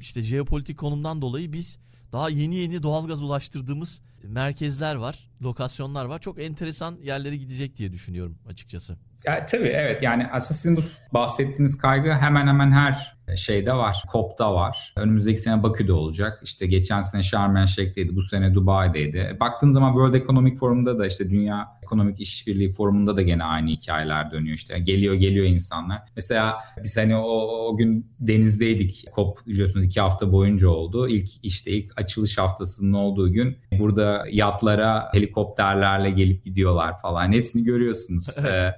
işte 0.00 0.22
jeopolitik 0.22 0.78
konumdan 0.78 1.22
dolayı 1.22 1.52
biz 1.52 1.78
daha 2.12 2.30
yeni 2.30 2.54
yeni 2.54 2.82
doğalgaz 2.82 3.22
ulaştırdığımız 3.22 4.02
merkezler 4.24 4.94
var, 4.94 5.30
lokasyonlar 5.42 6.04
var. 6.04 6.18
Çok 6.18 6.40
enteresan 6.40 6.96
yerlere 6.96 7.36
gidecek 7.36 7.76
diye 7.76 7.92
düşünüyorum 7.92 8.38
açıkçası. 8.48 8.98
Ya, 9.24 9.46
tabii 9.46 9.68
evet 9.68 10.02
yani 10.02 10.26
aslında 10.32 10.58
sizin 10.58 10.76
bu 10.76 10.82
bahsettiğiniz 11.14 11.78
kaygı 11.78 12.12
hemen 12.12 12.46
hemen 12.46 12.72
her 12.72 13.15
şeyde 13.36 13.72
var. 13.72 14.02
COP'da 14.12 14.54
var. 14.54 14.92
Önümüzdeki 14.96 15.40
sene 15.40 15.62
Bakü'de 15.62 15.92
olacak. 15.92 16.40
İşte 16.42 16.66
geçen 16.66 17.02
sene 17.02 17.22
Sharm 17.22 17.56
el. 17.56 17.66
Bu 18.12 18.22
sene 18.22 18.54
Dubai'deydi. 18.54 19.36
Baktığın 19.40 19.70
zaman 19.70 19.92
World 19.92 20.14
Economic 20.14 20.54
Forum'da 20.54 20.98
da 20.98 21.06
işte 21.06 21.30
Dünya 21.30 21.68
Ekonomik 21.82 22.20
İşbirliği 22.20 22.72
Forum'unda 22.72 23.16
da 23.16 23.22
gene 23.22 23.44
aynı 23.44 23.68
hikayeler 23.68 24.30
dönüyor 24.30 24.56
işte. 24.56 24.78
Geliyor 24.78 25.14
geliyor 25.14 25.46
insanlar. 25.46 26.02
Mesela 26.16 26.56
biz 26.84 26.96
hani 26.96 27.16
o, 27.16 27.30
o 27.68 27.76
gün 27.76 28.12
denizdeydik. 28.20 29.04
COP 29.14 29.46
biliyorsunuz 29.46 29.86
iki 29.86 30.00
hafta 30.00 30.32
boyunca 30.32 30.68
oldu. 30.68 31.08
İlk 31.08 31.28
işte 31.42 31.70
ilk 31.70 32.00
açılış 32.00 32.38
haftasının 32.38 32.92
olduğu 32.92 33.32
gün 33.32 33.58
burada 33.78 34.24
yatlara 34.30 35.08
helikopterlerle 35.12 36.10
gelip 36.10 36.44
gidiyorlar 36.44 37.00
falan. 37.00 37.32
Hepsini 37.32 37.64
görüyorsunuz. 37.64 38.26
Evet. 38.38 38.74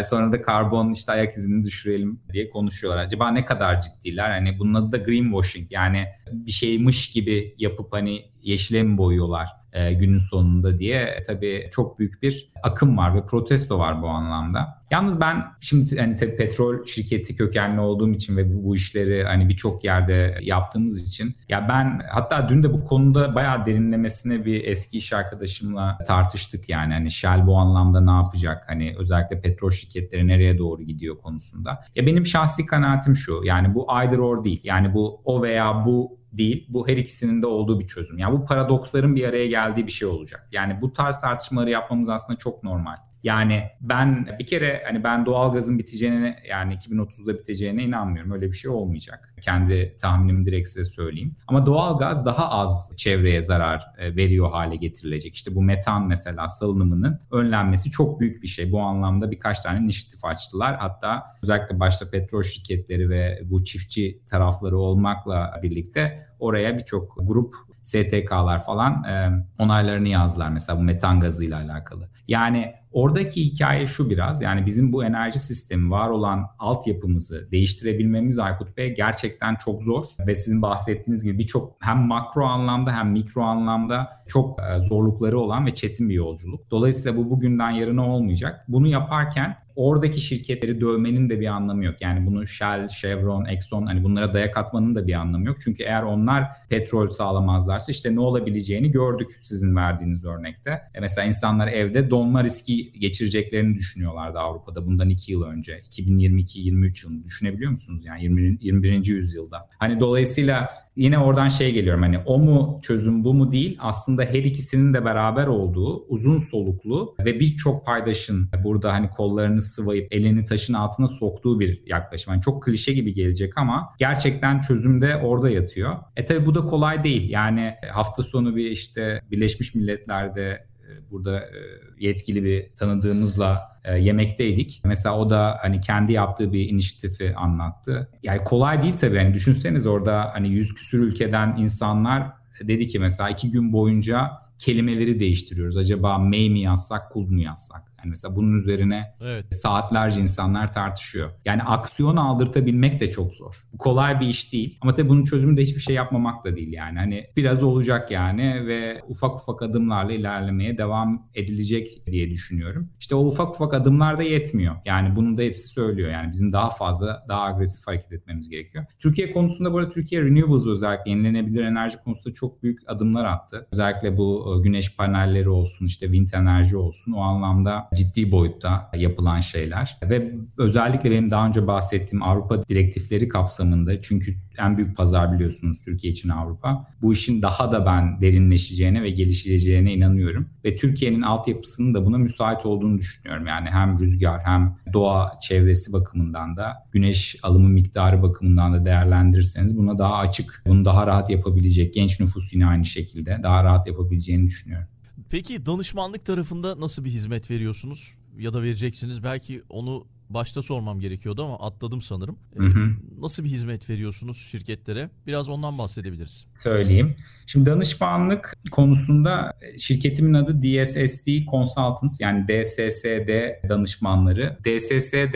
Ee, 0.00 0.04
sonra 0.04 0.32
da 0.32 0.42
karbon 0.42 0.92
işte 0.92 1.12
ayak 1.12 1.36
izini 1.36 1.64
düşürelim 1.64 2.20
diye 2.32 2.50
konuşuyorlar. 2.50 3.02
Acaba 3.04 3.30
ne 3.30 3.44
kadar 3.44 3.80
ciddiler? 3.94 4.30
Hani 4.30 4.58
bunun 4.58 4.74
adı 4.74 4.92
da 4.92 4.96
greenwashing. 4.96 5.72
Yani 5.72 6.06
bir 6.32 6.52
şeymiş 6.52 7.12
gibi 7.12 7.54
yapıp 7.58 7.92
hani 7.92 8.24
yeşile 8.42 8.82
mi 8.82 8.98
boyuyorlar 8.98 9.61
e, 9.72 9.92
günün 9.92 10.18
sonunda 10.18 10.78
diye 10.78 11.00
e, 11.00 11.22
tabii 11.22 11.68
çok 11.72 11.98
büyük 11.98 12.22
bir 12.22 12.52
akım 12.62 12.98
var 12.98 13.14
ve 13.14 13.26
protesto 13.26 13.78
var 13.78 14.02
bu 14.02 14.08
anlamda. 14.08 14.82
Yalnız 14.90 15.20
ben 15.20 15.44
şimdi 15.60 15.98
hani 15.98 16.16
tabii 16.16 16.36
petrol 16.36 16.84
şirketi 16.84 17.36
kökenli 17.36 17.80
olduğum 17.80 18.10
için 18.10 18.36
ve 18.36 18.54
bu, 18.54 18.64
bu 18.64 18.76
işleri 18.76 19.24
hani 19.24 19.48
birçok 19.48 19.84
yerde 19.84 20.38
yaptığımız 20.42 21.08
için 21.08 21.36
ya 21.48 21.68
ben 21.68 22.00
hatta 22.10 22.48
dün 22.48 22.62
de 22.62 22.72
bu 22.72 22.84
konuda 22.84 23.34
bayağı 23.34 23.66
derinlemesine 23.66 24.44
bir 24.44 24.64
eski 24.64 24.98
iş 24.98 25.12
arkadaşımla 25.12 25.98
tartıştık 26.06 26.68
yani 26.68 26.92
hani 26.92 27.10
Shell 27.10 27.46
bu 27.46 27.56
anlamda 27.56 28.00
ne 28.00 28.10
yapacak 28.10 28.64
hani 28.68 28.94
özellikle 28.98 29.40
petrol 29.40 29.70
şirketleri 29.70 30.26
nereye 30.26 30.58
doğru 30.58 30.82
gidiyor 30.82 31.18
konusunda. 31.18 31.84
Ya 31.94 32.06
benim 32.06 32.26
şahsi 32.26 32.66
kanaatim 32.66 33.16
şu 33.16 33.40
yani 33.44 33.74
bu 33.74 33.86
either 34.02 34.18
or 34.18 34.44
değil 34.44 34.60
yani 34.64 34.94
bu 34.94 35.20
o 35.24 35.42
veya 35.42 35.84
bu 35.86 36.21
değil. 36.32 36.66
Bu 36.68 36.88
her 36.88 36.96
ikisinin 36.96 37.42
de 37.42 37.46
olduğu 37.46 37.80
bir 37.80 37.86
çözüm. 37.86 38.18
Yani 38.18 38.38
bu 38.38 38.44
paradoksların 38.44 39.16
bir 39.16 39.24
araya 39.24 39.46
geldiği 39.46 39.86
bir 39.86 39.92
şey 39.92 40.08
olacak. 40.08 40.48
Yani 40.52 40.80
bu 40.80 40.92
tarz 40.92 41.20
tartışmaları 41.20 41.70
yapmamız 41.70 42.08
aslında 42.08 42.38
çok 42.38 42.62
normal. 42.62 42.96
Yani 43.22 43.62
ben 43.80 44.26
bir 44.38 44.46
kere 44.46 44.82
hani 44.86 45.04
ben 45.04 45.26
doğalgazın 45.26 45.78
biteceğine 45.78 46.36
yani 46.48 46.74
2030'da 46.74 47.38
biteceğine 47.38 47.82
inanmıyorum. 47.82 48.32
Öyle 48.32 48.46
bir 48.46 48.56
şey 48.56 48.70
olmayacak. 48.70 49.34
Kendi 49.40 49.96
tahminimi 50.00 50.46
direkt 50.46 50.68
size 50.68 50.84
söyleyeyim. 50.84 51.36
Ama 51.46 51.66
doğalgaz 51.66 52.26
daha 52.26 52.50
az 52.50 52.92
çevreye 52.96 53.42
zarar 53.42 53.84
e, 53.98 54.16
veriyor 54.16 54.50
hale 54.50 54.76
getirilecek. 54.76 55.34
İşte 55.34 55.54
bu 55.54 55.62
metan 55.62 56.06
mesela 56.06 56.48
salınımının 56.48 57.20
önlenmesi 57.30 57.90
çok 57.90 58.20
büyük 58.20 58.42
bir 58.42 58.48
şey. 58.48 58.72
Bu 58.72 58.80
anlamda 58.80 59.30
birkaç 59.30 59.60
tane 59.60 59.78
inisiyatif 59.78 60.24
açtılar. 60.24 60.76
Hatta 60.76 61.22
özellikle 61.42 61.80
başta 61.80 62.10
petrol 62.10 62.42
şirketleri 62.42 63.10
ve 63.10 63.40
bu 63.44 63.64
çiftçi 63.64 64.20
tarafları 64.26 64.78
olmakla 64.78 65.60
birlikte 65.62 66.26
oraya 66.38 66.78
birçok 66.78 67.16
grup 67.22 67.54
STK'lar 67.82 68.64
falan 68.64 69.04
e, 69.04 69.30
onaylarını 69.58 70.08
yazdılar 70.08 70.48
mesela 70.48 70.78
bu 70.78 70.82
metan 70.82 71.20
gazıyla 71.20 71.58
alakalı. 71.58 72.11
Yani 72.28 72.74
oradaki 72.92 73.44
hikaye 73.44 73.86
şu 73.86 74.10
biraz 74.10 74.42
yani 74.42 74.66
bizim 74.66 74.92
bu 74.92 75.04
enerji 75.04 75.38
sistemi 75.38 75.90
var 75.90 76.08
olan 76.08 76.46
altyapımızı 76.58 77.48
değiştirebilmemiz 77.52 78.38
Aykut 78.38 78.76
Bey 78.76 78.94
gerçekten 78.94 79.54
çok 79.54 79.82
zor 79.82 80.04
ve 80.26 80.34
sizin 80.34 80.62
bahsettiğiniz 80.62 81.24
gibi 81.24 81.38
birçok 81.38 81.76
hem 81.80 81.98
makro 81.98 82.44
anlamda 82.44 82.92
hem 82.92 83.10
mikro 83.10 83.42
anlamda 83.42 84.22
çok 84.26 84.58
e, 84.60 84.80
zorlukları 84.80 85.38
olan 85.38 85.66
ve 85.66 85.74
çetin 85.74 86.08
bir 86.08 86.14
yolculuk. 86.14 86.70
Dolayısıyla 86.70 87.16
bu 87.16 87.30
bugünden 87.30 87.70
yarına 87.70 88.06
olmayacak. 88.14 88.64
Bunu 88.68 88.86
yaparken 88.86 89.56
oradaki 89.76 90.20
şirketleri 90.20 90.80
dövmenin 90.80 91.30
de 91.30 91.40
bir 91.40 91.46
anlamı 91.46 91.84
yok. 91.84 91.94
Yani 92.00 92.26
bunu 92.26 92.46
Shell, 92.46 92.88
Chevron, 92.88 93.44
Exxon 93.44 93.86
hani 93.86 94.04
bunlara 94.04 94.34
dayak 94.34 94.56
atmanın 94.56 94.94
da 94.94 95.06
bir 95.06 95.14
anlamı 95.14 95.46
yok. 95.46 95.56
Çünkü 95.60 95.82
eğer 95.82 96.02
onlar 96.02 96.44
petrol 96.68 97.08
sağlamazlarsa 97.08 97.92
işte 97.92 98.14
ne 98.14 98.20
olabileceğini 98.20 98.90
gördük 98.90 99.28
sizin 99.40 99.76
verdiğiniz 99.76 100.24
örnekte. 100.24 100.82
E 100.94 101.00
mesela 101.00 101.26
insanlar 101.26 101.68
evde 101.68 102.10
donma 102.10 102.44
riski 102.44 102.92
geçireceklerini 102.92 103.74
düşünüyorlardı 103.74 104.38
Avrupa'da 104.38 104.86
bundan 104.86 105.08
iki 105.08 105.32
yıl 105.32 105.42
önce. 105.42 105.80
2022-23 105.90 107.06
yılını 107.06 107.24
düşünebiliyor 107.24 107.70
musunuz? 107.70 108.04
Yani 108.04 108.22
20, 108.22 108.58
21. 108.60 109.06
yüzyılda. 109.06 109.68
Hani 109.78 110.00
dolayısıyla 110.00 110.68
yine 110.96 111.18
oradan 111.18 111.48
şey 111.48 111.72
geliyorum 111.72 112.02
hani 112.02 112.18
o 112.18 112.38
mu 112.38 112.78
çözüm 112.82 113.24
bu 113.24 113.34
mu 113.34 113.52
değil 113.52 113.76
aslında 113.80 114.22
her 114.22 114.44
ikisinin 114.44 114.94
de 114.94 115.04
beraber 115.04 115.46
olduğu 115.46 116.06
uzun 116.08 116.38
soluklu 116.38 117.14
ve 117.24 117.40
birçok 117.40 117.86
paydaşın 117.86 118.50
burada 118.64 118.92
hani 118.92 119.10
kollarını 119.10 119.62
sıvayıp 119.62 120.08
elini 120.10 120.44
taşın 120.44 120.74
altına 120.74 121.08
soktuğu 121.08 121.60
bir 121.60 121.82
yaklaşım. 121.86 122.32
Yani 122.32 122.42
çok 122.42 122.62
klişe 122.62 122.92
gibi 122.92 123.14
gelecek 123.14 123.58
ama 123.58 123.88
gerçekten 123.98 124.60
çözüm 124.60 125.00
de 125.00 125.16
orada 125.16 125.50
yatıyor. 125.50 125.96
E 126.16 126.24
tabi 126.24 126.46
bu 126.46 126.54
da 126.54 126.60
kolay 126.60 127.04
değil. 127.04 127.30
Yani 127.30 127.74
hafta 127.92 128.22
sonu 128.22 128.56
bir 128.56 128.70
işte 128.70 129.20
Birleşmiş 129.30 129.74
Milletler'de 129.74 130.71
burada 131.10 131.40
e, 131.40 131.58
yetkili 131.98 132.44
bir 132.44 132.76
tanıdığımızla 132.76 133.60
e, 133.84 133.98
yemekteydik. 133.98 134.80
Mesela 134.84 135.18
o 135.18 135.30
da 135.30 135.58
hani 135.62 135.80
kendi 135.80 136.12
yaptığı 136.12 136.52
bir 136.52 136.68
inisiyatifi 136.68 137.36
anlattı. 137.36 138.08
Yani 138.22 138.44
kolay 138.44 138.82
değil 138.82 138.96
tabii. 138.96 139.16
Yani 139.16 139.34
düşünseniz 139.34 139.86
orada 139.86 140.30
hani 140.32 140.48
yüz 140.48 140.74
küsür 140.74 140.98
ülkeden 140.98 141.56
insanlar 141.56 142.32
dedi 142.62 142.88
ki 142.88 142.98
mesela 142.98 143.30
iki 143.30 143.50
gün 143.50 143.72
boyunca 143.72 144.30
kelimeleri 144.58 145.20
değiştiriyoruz. 145.20 145.76
Acaba 145.76 146.18
May 146.18 146.50
mi 146.50 146.60
yazsak, 146.60 147.12
kul 147.12 147.26
mu 147.26 147.40
yazsak? 147.40 147.91
Yani 148.02 148.10
mesela 148.10 148.36
bunun 148.36 148.56
üzerine 148.58 149.14
evet. 149.20 149.56
saatlerce 149.56 150.20
insanlar 150.20 150.72
tartışıyor. 150.72 151.30
Yani 151.44 151.62
aksiyon 151.62 152.16
aldırtabilmek 152.16 153.00
de 153.00 153.10
çok 153.10 153.34
zor. 153.34 153.64
Bu 153.72 153.78
kolay 153.78 154.20
bir 154.20 154.26
iş 154.26 154.52
değil. 154.52 154.78
Ama 154.80 154.94
tabii 154.94 155.08
bunun 155.08 155.24
çözümü 155.24 155.56
de 155.56 155.62
hiçbir 155.62 155.80
şey 155.80 155.94
yapmamak 155.94 156.44
da 156.44 156.56
değil 156.56 156.72
yani. 156.72 156.98
Hani 156.98 157.26
biraz 157.36 157.62
olacak 157.62 158.10
yani 158.10 158.66
ve 158.66 159.02
ufak 159.08 159.36
ufak 159.36 159.62
adımlarla 159.62 160.12
ilerlemeye 160.12 160.78
devam 160.78 161.28
edilecek 161.34 162.06
diye 162.06 162.30
düşünüyorum. 162.30 162.88
İşte 163.00 163.14
o 163.14 163.26
ufak 163.26 163.54
ufak 163.54 163.74
adımlar 163.74 164.18
da 164.18 164.22
yetmiyor. 164.22 164.74
Yani 164.84 165.16
bunun 165.16 165.38
da 165.38 165.42
hepsi 165.42 165.68
söylüyor. 165.68 166.10
Yani 166.10 166.32
bizim 166.32 166.52
daha 166.52 166.70
fazla, 166.70 167.24
daha 167.28 167.42
agresif 167.42 167.86
hareket 167.86 168.12
etmemiz 168.12 168.50
gerekiyor. 168.50 168.84
Türkiye 168.98 169.32
konusunda 169.32 169.72
bu 169.72 169.78
arada 169.78 169.90
Türkiye 169.90 170.22
Renewables 170.22 170.66
özellikle 170.66 171.10
yenilenebilir 171.10 171.64
enerji 171.64 171.96
konusunda 172.04 172.34
çok 172.34 172.62
büyük 172.62 172.78
adımlar 172.86 173.24
attı. 173.24 173.68
Özellikle 173.72 174.16
bu 174.16 174.56
e, 174.58 174.62
güneş 174.62 174.96
panelleri 174.96 175.48
olsun, 175.48 175.86
işte 175.86 176.06
wind 176.06 176.28
enerji 176.32 176.76
olsun 176.76 177.12
o 177.12 177.20
anlamda 177.20 177.88
ciddi 177.94 178.32
boyutta 178.32 178.90
yapılan 178.96 179.40
şeyler 179.40 179.98
ve 180.02 180.34
özellikle 180.58 181.10
benim 181.10 181.30
daha 181.30 181.46
önce 181.46 181.66
bahsettiğim 181.66 182.22
Avrupa 182.22 182.62
direktifleri 182.68 183.28
kapsamında 183.28 184.00
çünkü 184.00 184.34
en 184.58 184.76
büyük 184.76 184.96
pazar 184.96 185.32
biliyorsunuz 185.32 185.84
Türkiye 185.84 186.12
için 186.12 186.28
Avrupa. 186.28 186.86
Bu 187.02 187.12
işin 187.12 187.42
daha 187.42 187.72
da 187.72 187.86
ben 187.86 188.20
derinleşeceğine 188.20 189.02
ve 189.02 189.10
gelişeceğine 189.10 189.92
inanıyorum. 189.92 190.48
Ve 190.64 190.76
Türkiye'nin 190.76 191.22
altyapısının 191.22 191.94
da 191.94 192.06
buna 192.06 192.18
müsait 192.18 192.66
olduğunu 192.66 192.98
düşünüyorum. 192.98 193.46
Yani 193.46 193.70
hem 193.70 193.98
rüzgar 193.98 194.40
hem 194.44 194.76
doğa 194.92 195.38
çevresi 195.40 195.92
bakımından 195.92 196.56
da 196.56 196.72
güneş 196.92 197.36
alımı 197.42 197.68
miktarı 197.68 198.22
bakımından 198.22 198.72
da 198.74 198.84
değerlendirirseniz 198.84 199.78
buna 199.78 199.98
daha 199.98 200.16
açık, 200.16 200.62
bunu 200.66 200.84
daha 200.84 201.06
rahat 201.06 201.30
yapabilecek 201.30 201.94
genç 201.94 202.20
nüfus 202.20 202.52
yine 202.54 202.66
aynı 202.66 202.84
şekilde 202.84 203.40
daha 203.42 203.64
rahat 203.64 203.86
yapabileceğini 203.86 204.46
düşünüyorum. 204.46 204.88
Peki 205.32 205.66
danışmanlık 205.66 206.24
tarafında 206.24 206.80
nasıl 206.80 207.04
bir 207.04 207.10
hizmet 207.10 207.50
veriyorsunuz 207.50 208.14
ya 208.38 208.54
da 208.54 208.62
vereceksiniz? 208.62 209.24
Belki 209.24 209.62
onu 209.68 210.06
başta 210.30 210.62
sormam 210.62 211.00
gerekiyordu 211.00 211.44
ama 211.44 211.66
atladım 211.66 212.02
sanırım. 212.02 212.38
Hı 212.56 212.66
hı. 212.66 212.96
Nasıl 213.18 213.44
bir 213.44 213.48
hizmet 213.48 213.90
veriyorsunuz 213.90 214.36
şirketlere? 214.36 215.10
Biraz 215.26 215.48
ondan 215.48 215.78
bahsedebiliriz. 215.78 216.46
Söyleyeyim. 216.56 217.16
Şimdi 217.52 217.66
danışmanlık 217.70 218.56
konusunda 218.70 219.52
şirketimin 219.78 220.34
adı 220.34 220.62
DSSD 220.62 221.28
Consultants 221.50 222.20
yani 222.20 222.48
DSSD 222.48 223.28
danışmanları. 223.68 224.58
DSSD 224.64 225.34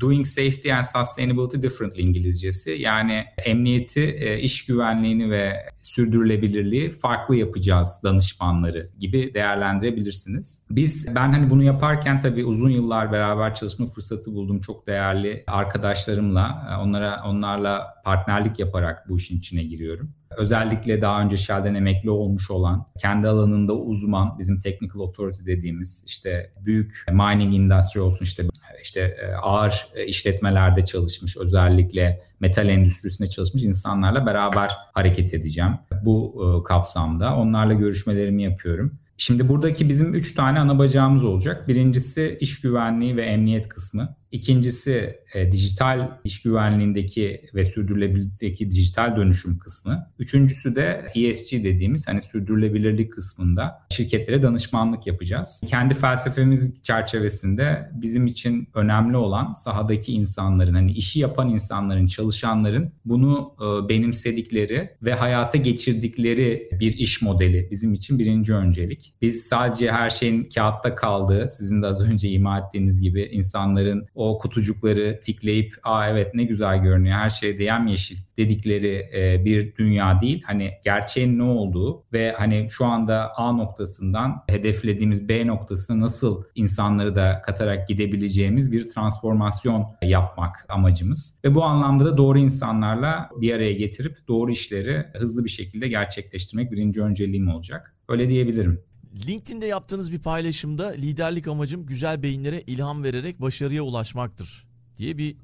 Doing 0.00 0.26
Safety 0.26 0.72
and 0.72 0.84
Sustainability 0.84 1.62
Differently 1.62 2.02
İngilizcesi. 2.02 2.70
Yani 2.70 3.24
emniyeti, 3.44 4.00
e, 4.00 4.40
iş 4.40 4.66
güvenliğini 4.66 5.30
ve 5.30 5.56
sürdürülebilirliği 5.80 6.90
farklı 6.90 7.36
yapacağız 7.36 8.00
danışmanları 8.04 8.88
gibi 8.98 9.34
değerlendirebilirsiniz. 9.34 10.66
Biz 10.70 11.14
ben 11.14 11.32
hani 11.32 11.50
bunu 11.50 11.62
yaparken 11.62 12.20
tabii 12.20 12.44
uzun 12.44 12.70
yıllar 12.70 13.12
beraber 13.12 13.54
çalışma 13.54 13.86
fırsatı 13.86 14.34
buldum. 14.34 14.60
Çok 14.60 14.86
değerli 14.86 15.44
arkadaşlarımla 15.46 16.68
e, 16.72 16.82
onlara 16.82 17.22
onlarla 17.26 17.94
partnerlik 18.04 18.58
yaparak 18.58 19.08
bu 19.08 19.16
işin 19.16 19.38
içine 19.38 19.62
giriyorum. 19.62 20.14
Özellikle 20.38 21.00
daha 21.00 21.22
önce 21.22 21.36
Shell'den 21.36 21.74
emekli 21.74 22.10
olmuş 22.10 22.50
olan, 22.50 22.86
kendi 22.98 23.28
alanında 23.28 23.74
uzman, 23.74 24.38
bizim 24.38 24.60
technical 24.60 25.00
authority 25.00 25.46
dediğimiz 25.46 26.04
işte 26.06 26.52
büyük 26.64 27.04
mining 27.12 27.54
industry 27.54 28.00
olsun 28.00 28.24
işte 28.24 28.44
işte 28.82 29.00
e, 29.00 29.34
ağır 29.34 29.86
işletmelerde 30.06 30.84
çalışmış, 30.84 31.36
özellikle 31.36 32.22
metal 32.40 32.68
endüstrisinde 32.68 33.28
çalışmış 33.28 33.62
insanlarla 33.62 34.26
beraber 34.26 34.70
hareket 34.94 35.34
edeceğim 35.34 35.72
bu 36.04 36.34
e, 36.42 36.64
kapsamda. 36.68 37.36
Onlarla 37.36 37.72
görüşmelerimi 37.72 38.42
yapıyorum. 38.42 38.98
Şimdi 39.16 39.48
buradaki 39.48 39.88
bizim 39.88 40.14
üç 40.14 40.34
tane 40.34 40.58
ana 40.58 40.78
bacağımız 40.78 41.24
olacak. 41.24 41.68
Birincisi 41.68 42.38
iş 42.40 42.60
güvenliği 42.60 43.16
ve 43.16 43.22
emniyet 43.22 43.68
kısmı. 43.68 44.16
İkincisi 44.34 45.20
e, 45.34 45.52
dijital 45.52 46.10
iş 46.24 46.42
güvenliğindeki 46.42 47.42
ve 47.54 47.64
sürdürülebilirlikteki 47.64 48.70
dijital 48.70 49.16
dönüşüm 49.16 49.58
kısmı. 49.58 50.10
Üçüncüsü 50.18 50.76
de 50.76 51.12
ESG 51.14 51.52
dediğimiz 51.52 52.08
hani 52.08 52.22
sürdürülebilirlik 52.22 53.12
kısmında 53.12 53.86
şirketlere 53.90 54.42
danışmanlık 54.42 55.06
yapacağız. 55.06 55.62
Kendi 55.66 55.94
felsefemiz 55.94 56.82
çerçevesinde 56.82 57.90
bizim 57.92 58.26
için 58.26 58.68
önemli 58.74 59.16
olan 59.16 59.54
sahadaki 59.54 60.12
insanların 60.12 60.74
hani 60.74 60.92
işi 60.92 61.20
yapan 61.20 61.48
insanların, 61.48 62.06
çalışanların 62.06 62.92
bunu 63.04 63.54
e, 63.60 63.88
benimsedikleri 63.88 64.90
ve 65.02 65.14
hayata 65.14 65.58
geçirdikleri 65.58 66.68
bir 66.80 66.92
iş 66.92 67.22
modeli 67.22 67.68
bizim 67.70 67.92
için 67.92 68.18
birinci 68.18 68.54
öncelik. 68.54 69.14
Biz 69.22 69.46
sadece 69.46 69.92
her 69.92 70.10
şeyin 70.10 70.48
kağıtta 70.54 70.94
kaldığı, 70.94 71.48
sizin 71.48 71.82
de 71.82 71.86
az 71.86 72.02
önce 72.02 72.28
ima 72.28 72.58
ettiğiniz 72.58 73.00
gibi 73.00 73.22
insanların 73.32 74.06
o 74.14 74.23
o 74.24 74.38
kutucukları 74.38 75.20
tikleyip 75.22 75.74
aa 75.82 76.08
evet 76.08 76.34
ne 76.34 76.44
güzel 76.44 76.82
görünüyor 76.82 77.16
her 77.16 77.30
şey 77.30 77.58
de 77.58 77.64
yemyeşil 77.64 78.16
dedikleri 78.38 79.10
e, 79.14 79.44
bir 79.44 79.76
dünya 79.76 80.20
değil. 80.20 80.42
Hani 80.46 80.70
gerçeğin 80.84 81.38
ne 81.38 81.42
olduğu 81.42 82.02
ve 82.12 82.32
hani 82.32 82.66
şu 82.70 82.84
anda 82.84 83.32
A 83.36 83.52
noktasından 83.52 84.42
hedeflediğimiz 84.48 85.28
B 85.28 85.46
noktasına 85.46 86.00
nasıl 86.00 86.44
insanları 86.54 87.16
da 87.16 87.42
katarak 87.44 87.88
gidebileceğimiz 87.88 88.72
bir 88.72 88.86
transformasyon 88.86 89.86
yapmak 90.02 90.66
amacımız. 90.68 91.40
Ve 91.44 91.54
bu 91.54 91.64
anlamda 91.64 92.04
da 92.04 92.16
doğru 92.16 92.38
insanlarla 92.38 93.30
bir 93.36 93.54
araya 93.54 93.72
getirip 93.72 94.28
doğru 94.28 94.50
işleri 94.50 95.04
hızlı 95.14 95.44
bir 95.44 95.50
şekilde 95.50 95.88
gerçekleştirmek 95.88 96.72
birinci 96.72 97.02
önceliğim 97.02 97.48
olacak. 97.48 97.94
Öyle 98.08 98.28
diyebilirim. 98.28 98.80
LinkedIn'de 99.14 99.66
yaptığınız 99.66 100.12
bir 100.12 100.18
paylaşımda 100.18 100.88
liderlik 100.88 101.48
amacım 101.48 101.86
güzel 101.86 102.22
beyinlere 102.22 102.60
ilham 102.60 103.04
vererek 103.04 103.40
başarıya 103.40 103.82
ulaşmaktır 103.82 104.66
diye 104.96 105.18
bir 105.18 105.36